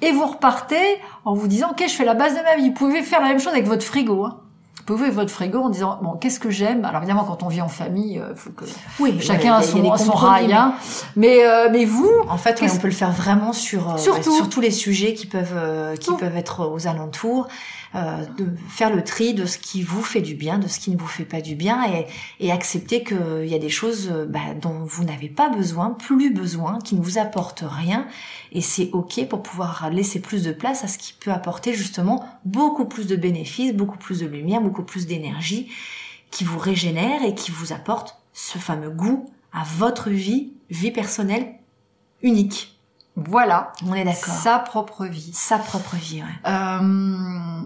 et 0.00 0.12
vous 0.12 0.26
repartez 0.26 1.00
en 1.24 1.34
vous 1.34 1.48
disant, 1.48 1.68
ok, 1.72 1.84
je 1.86 1.92
fais 1.94 2.04
la 2.04 2.14
base 2.14 2.34
de 2.34 2.42
ma 2.42 2.56
vie. 2.56 2.68
Vous 2.68 2.74
pouvez 2.74 3.02
faire 3.02 3.20
la 3.20 3.28
même 3.28 3.38
chose 3.40 3.52
avec 3.52 3.66
votre 3.66 3.84
frigo. 3.84 4.24
Hein. 4.24 4.38
Vous 4.86 4.92
pouvez 4.96 5.06
ouvrir 5.08 5.14
votre 5.22 5.30
frigo 5.32 5.60
en 5.62 5.70
disant, 5.70 5.98
bon, 6.02 6.12
qu'est-ce 6.12 6.38
que 6.38 6.50
j'aime? 6.50 6.84
Alors 6.84 6.98
évidemment, 7.00 7.24
quand 7.24 7.42
on 7.42 7.48
vit 7.48 7.62
en 7.62 7.68
famille, 7.68 8.20
il 8.30 8.36
faut 8.36 8.50
que 8.50 8.66
Oui, 9.00 9.16
chacun 9.18 9.54
a 9.54 9.62
son, 9.62 9.96
son 9.96 10.12
rail. 10.12 10.52
hein. 10.52 10.74
Mais, 11.16 11.42
euh, 11.46 11.68
mais 11.72 11.86
vous, 11.86 12.10
En 12.28 12.36
fait, 12.36 12.60
ouais, 12.60 12.68
on 12.70 12.76
peut 12.76 12.88
le 12.88 12.92
faire 12.92 13.10
vraiment 13.10 13.54
sur, 13.54 13.92
euh, 13.94 13.96
Surtout. 13.96 14.36
sur 14.36 14.50
tous 14.50 14.60
les 14.60 14.70
sujets 14.70 15.14
qui 15.14 15.24
peuvent, 15.26 15.54
euh, 15.56 15.96
qui 15.96 16.12
peuvent 16.14 16.36
être 16.36 16.66
aux 16.70 16.86
alentours. 16.86 17.48
Euh, 17.94 18.24
de 18.38 18.48
faire 18.68 18.94
le 18.94 19.04
tri 19.04 19.34
de 19.34 19.46
ce 19.46 19.56
qui 19.56 19.82
vous 19.82 20.02
fait 20.02 20.20
du 20.20 20.34
bien, 20.34 20.58
de 20.58 20.66
ce 20.66 20.80
qui 20.80 20.90
ne 20.90 20.96
vous 20.96 21.06
fait 21.06 21.24
pas 21.24 21.40
du 21.40 21.54
bien, 21.54 21.80
et, 22.40 22.50
accepter 22.50 23.04
qu'il 23.04 23.46
y 23.46 23.54
a 23.54 23.58
des 23.58 23.68
choses 23.68 24.10
euh, 24.12 24.26
bah, 24.26 24.54
dont 24.60 24.84
vous 24.84 25.04
n'avez 25.04 25.28
pas 25.28 25.48
besoin, 25.48 25.90
plus 25.90 26.32
besoin, 26.32 26.80
qui 26.80 26.96
ne 26.96 27.00
vous 27.00 27.18
apportent 27.18 27.64
rien, 27.64 28.06
et 28.50 28.60
c'est 28.60 28.90
ok 28.92 29.28
pour 29.28 29.42
pouvoir 29.42 29.90
laisser 29.90 30.20
plus 30.20 30.42
de 30.42 30.50
place 30.52 30.82
à 30.82 30.88
ce 30.88 30.98
qui 30.98 31.12
peut 31.12 31.30
apporter 31.30 31.72
justement 31.72 32.24
beaucoup 32.44 32.84
plus 32.84 33.06
de 33.06 33.14
bénéfices, 33.14 33.72
beaucoup 33.72 33.98
plus 33.98 34.20
de 34.20 34.26
lumière, 34.26 34.60
beaucoup 34.60 34.84
plus 34.84 35.06
d'énergie, 35.06 35.70
qui 36.32 36.42
vous 36.42 36.58
régénère 36.58 37.22
et 37.22 37.34
qui 37.34 37.52
vous 37.52 37.72
apporte 37.72 38.16
ce 38.32 38.58
fameux 38.58 38.90
goût 38.90 39.26
à 39.52 39.62
votre 39.76 40.10
vie, 40.10 40.52
vie 40.68 40.90
personnelle 40.90 41.54
unique. 42.22 42.73
Voilà, 43.16 43.72
On 43.86 43.94
est 43.94 44.04
d'accord. 44.04 44.34
sa 44.34 44.58
propre 44.58 45.06
vie. 45.06 45.30
Sa 45.32 45.58
propre 45.58 45.96
vie, 45.96 46.22
ouais. 46.22 46.50
Euh, 46.50 47.60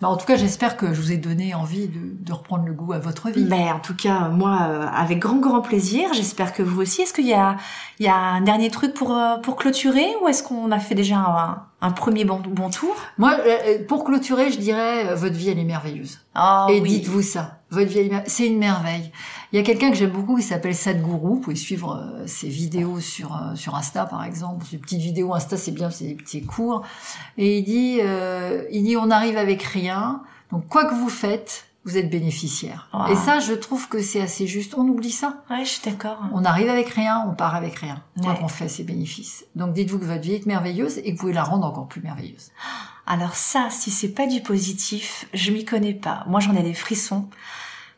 bah, 0.00 0.08
en 0.08 0.16
tout 0.16 0.24
cas, 0.24 0.36
j'espère 0.36 0.78
que 0.78 0.94
je 0.94 1.00
vous 1.00 1.12
ai 1.12 1.18
donné 1.18 1.54
envie 1.54 1.86
de, 1.88 2.00
de 2.24 2.32
reprendre 2.32 2.64
le 2.64 2.72
goût 2.72 2.94
à 2.94 2.98
votre 2.98 3.28
vie. 3.28 3.44
Ben, 3.44 3.74
en 3.74 3.80
tout 3.80 3.94
cas, 3.94 4.28
moi, 4.30 4.60
euh, 4.68 4.86
avec 4.94 5.18
grand, 5.18 5.36
grand 5.36 5.60
plaisir. 5.60 6.08
J'espère 6.14 6.54
que 6.54 6.62
vous 6.62 6.80
aussi. 6.80 7.02
Est-ce 7.02 7.12
qu'il 7.12 7.26
y 7.26 7.34
a, 7.34 7.56
il 7.98 8.06
y 8.06 8.08
a 8.08 8.16
un 8.16 8.40
dernier 8.40 8.70
truc 8.70 8.94
pour, 8.94 9.14
euh, 9.14 9.36
pour 9.36 9.56
clôturer 9.56 10.08
ou 10.22 10.28
est-ce 10.28 10.42
qu'on 10.42 10.70
a 10.70 10.78
fait 10.78 10.94
déjà 10.94 11.16
un, 11.18 11.62
un 11.82 11.90
premier 11.92 12.24
bon, 12.24 12.40
bon 12.44 12.68
tour 12.70 12.94
Moi, 13.18 13.34
euh, 13.46 13.84
pour 13.86 14.04
clôturer, 14.04 14.50
je 14.52 14.58
dirais, 14.58 15.08
euh, 15.08 15.14
votre 15.14 15.34
vie, 15.36 15.48
elle 15.48 15.58
est 15.58 15.64
merveilleuse. 15.64 16.18
oh, 16.36 16.66
Et 16.68 16.80
oui. 16.80 16.88
dites-vous 17.00 17.22
ça. 17.22 17.56
Votre 17.70 17.88
vie, 17.90 18.08
mer- 18.10 18.24
c'est 18.26 18.46
une 18.46 18.58
merveille. 18.58 19.10
Il 19.52 19.56
y 19.58 19.62
a 19.62 19.64
quelqu'un 19.64 19.90
que 19.90 19.96
j'aime 19.96 20.10
beaucoup 20.10 20.36
qui 20.36 20.42
s'appelle 20.42 20.74
Sadhguru. 20.74 21.18
Vous 21.34 21.40
pouvez 21.40 21.56
suivre 21.56 21.96
euh, 21.96 22.26
ses 22.26 22.48
vidéos 22.48 23.00
sur 23.00 23.32
euh, 23.34 23.54
sur 23.54 23.74
Insta, 23.76 24.04
par 24.06 24.24
exemple. 24.24 24.66
Ces 24.70 24.76
petites 24.78 25.00
vidéos 25.00 25.32
Insta, 25.34 25.56
c'est 25.56 25.70
bien, 25.72 25.90
c'est 25.90 26.04
des 26.04 26.14
petits 26.14 26.44
cours. 26.44 26.82
Et 27.38 27.58
il 27.58 27.64
dit, 27.64 27.98
euh, 28.02 28.64
il 28.70 28.82
dit, 28.84 28.96
on 28.96 29.10
arrive 29.10 29.38
avec 29.38 29.62
rien. 29.62 30.22
Donc, 30.52 30.66
quoi 30.68 30.84
que 30.84 30.94
vous 30.94 31.08
faites, 31.08 31.66
vous 31.84 31.96
êtes 31.96 32.10
bénéficiaire. 32.10 32.88
Wow. 32.92 33.06
Et 33.12 33.16
ça, 33.16 33.40
je 33.40 33.52
trouve 33.54 33.88
que 33.88 34.02
c'est 34.02 34.20
assez 34.20 34.46
juste. 34.46 34.74
On 34.76 34.82
oublie 34.86 35.10
ça. 35.10 35.42
Ouais, 35.48 35.64
je 35.64 35.70
suis 35.70 35.90
d'accord. 35.90 36.18
On 36.32 36.44
arrive 36.44 36.68
avec 36.68 36.88
rien, 36.90 37.24
on 37.26 37.34
part 37.34 37.54
avec 37.54 37.76
rien. 37.76 38.02
Quoi 38.22 38.32
Ouais. 38.32 38.38
qu'on 38.38 38.48
fait, 38.48 38.68
c'est 38.68 38.84
bénéfice. 38.84 39.46
Donc, 39.56 39.72
dites-vous 39.72 39.98
que 39.98 40.04
votre 40.04 40.20
vie 40.20 40.34
est 40.34 40.46
merveilleuse 40.46 40.98
et 40.98 41.04
que 41.04 41.10
vous 41.12 41.16
pouvez 41.20 41.32
la 41.32 41.44
rendre 41.44 41.66
encore 41.66 41.88
plus 41.88 42.02
merveilleuse. 42.02 42.50
Alors 43.06 43.34
ça, 43.34 43.68
si 43.70 43.90
c'est 43.90 44.10
pas 44.14 44.26
du 44.26 44.40
positif, 44.42 45.26
je 45.34 45.50
m'y 45.52 45.64
connais 45.64 45.94
pas. 45.94 46.24
Moi, 46.28 46.40
j'en 46.40 46.54
ai 46.54 46.62
des 46.62 46.74
frissons. 46.74 47.28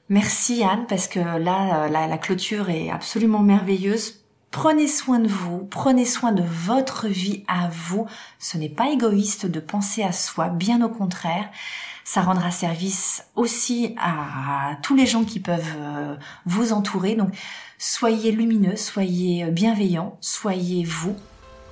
Merci 0.09 0.63
Anne, 0.63 0.87
parce 0.89 1.09
que 1.09 1.19
là, 1.21 1.85
euh, 1.85 1.89
la, 1.89 2.07
la 2.07 2.19
clôture 2.19 2.71
est 2.71 2.91
absolument 2.91 3.41
merveilleuse. 3.41 4.21
Prenez 4.51 4.87
soin 4.87 5.19
de 5.19 5.29
vous, 5.29 5.65
prenez 5.71 6.05
soin 6.05 6.33
de 6.33 6.43
votre 6.43 7.09
vie 7.09 7.43
à 7.49 7.69
vous. 7.69 8.07
Ce 8.39 8.59
n'est 8.59 8.69
pas 8.69 8.91
égoïste 8.91 9.47
de 9.47 9.61
penser 9.61 10.03
à 10.03 10.13
soi, 10.13 10.49
bien 10.49 10.83
au 10.85 10.91
contraire. 10.91 11.49
Ça 12.05 12.23
rendra 12.23 12.51
service 12.51 13.25
aussi 13.37 13.95
à 14.01 14.77
tous 14.83 14.97
les 14.97 15.07
gens 15.07 15.25
qui 15.25 15.41
peuvent 15.41 15.77
euh, 15.77 16.17
vous 16.47 16.73
entourer. 16.73 17.15
Donc, 17.15 17.31
soyez 17.79 18.33
lumineux, 18.33 18.77
soyez 18.77 19.45
bienveillants, 19.51 20.17
soyez 20.21 20.85
vous 20.85 21.17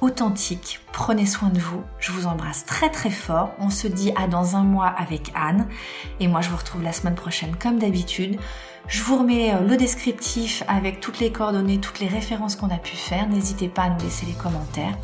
authentique. 0.00 0.80
Prenez 0.92 1.26
soin 1.26 1.50
de 1.50 1.58
vous. 1.58 1.82
Je 1.98 2.12
vous 2.12 2.26
embrasse 2.26 2.64
très 2.64 2.90
très 2.90 3.10
fort. 3.10 3.52
On 3.58 3.70
se 3.70 3.86
dit 3.86 4.12
à 4.16 4.26
dans 4.26 4.56
un 4.56 4.62
mois 4.62 4.86
avec 4.86 5.32
Anne. 5.34 5.66
Et 6.18 6.28
moi, 6.28 6.40
je 6.40 6.50
vous 6.50 6.56
retrouve 6.56 6.82
la 6.82 6.92
semaine 6.92 7.14
prochaine 7.14 7.56
comme 7.56 7.78
d'habitude. 7.78 8.38
Je 8.88 9.02
vous 9.02 9.18
remets 9.18 9.54
euh, 9.54 9.60
le 9.60 9.76
descriptif 9.76 10.64
avec 10.66 11.00
toutes 11.00 11.20
les 11.20 11.30
coordonnées, 11.30 11.80
toutes 11.80 12.00
les 12.00 12.08
références 12.08 12.56
qu'on 12.56 12.70
a 12.70 12.78
pu 12.78 12.96
faire. 12.96 13.28
N'hésitez 13.28 13.68
pas 13.68 13.82
à 13.82 13.90
nous 13.90 14.00
laisser 14.00 14.26
les 14.26 14.32
commentaires. 14.32 14.96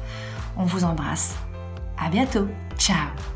On 0.57 0.65
vous 0.65 0.85
embrasse. 0.85 1.37
À 1.99 2.09
bientôt. 2.09 2.49
Ciao. 2.79 3.36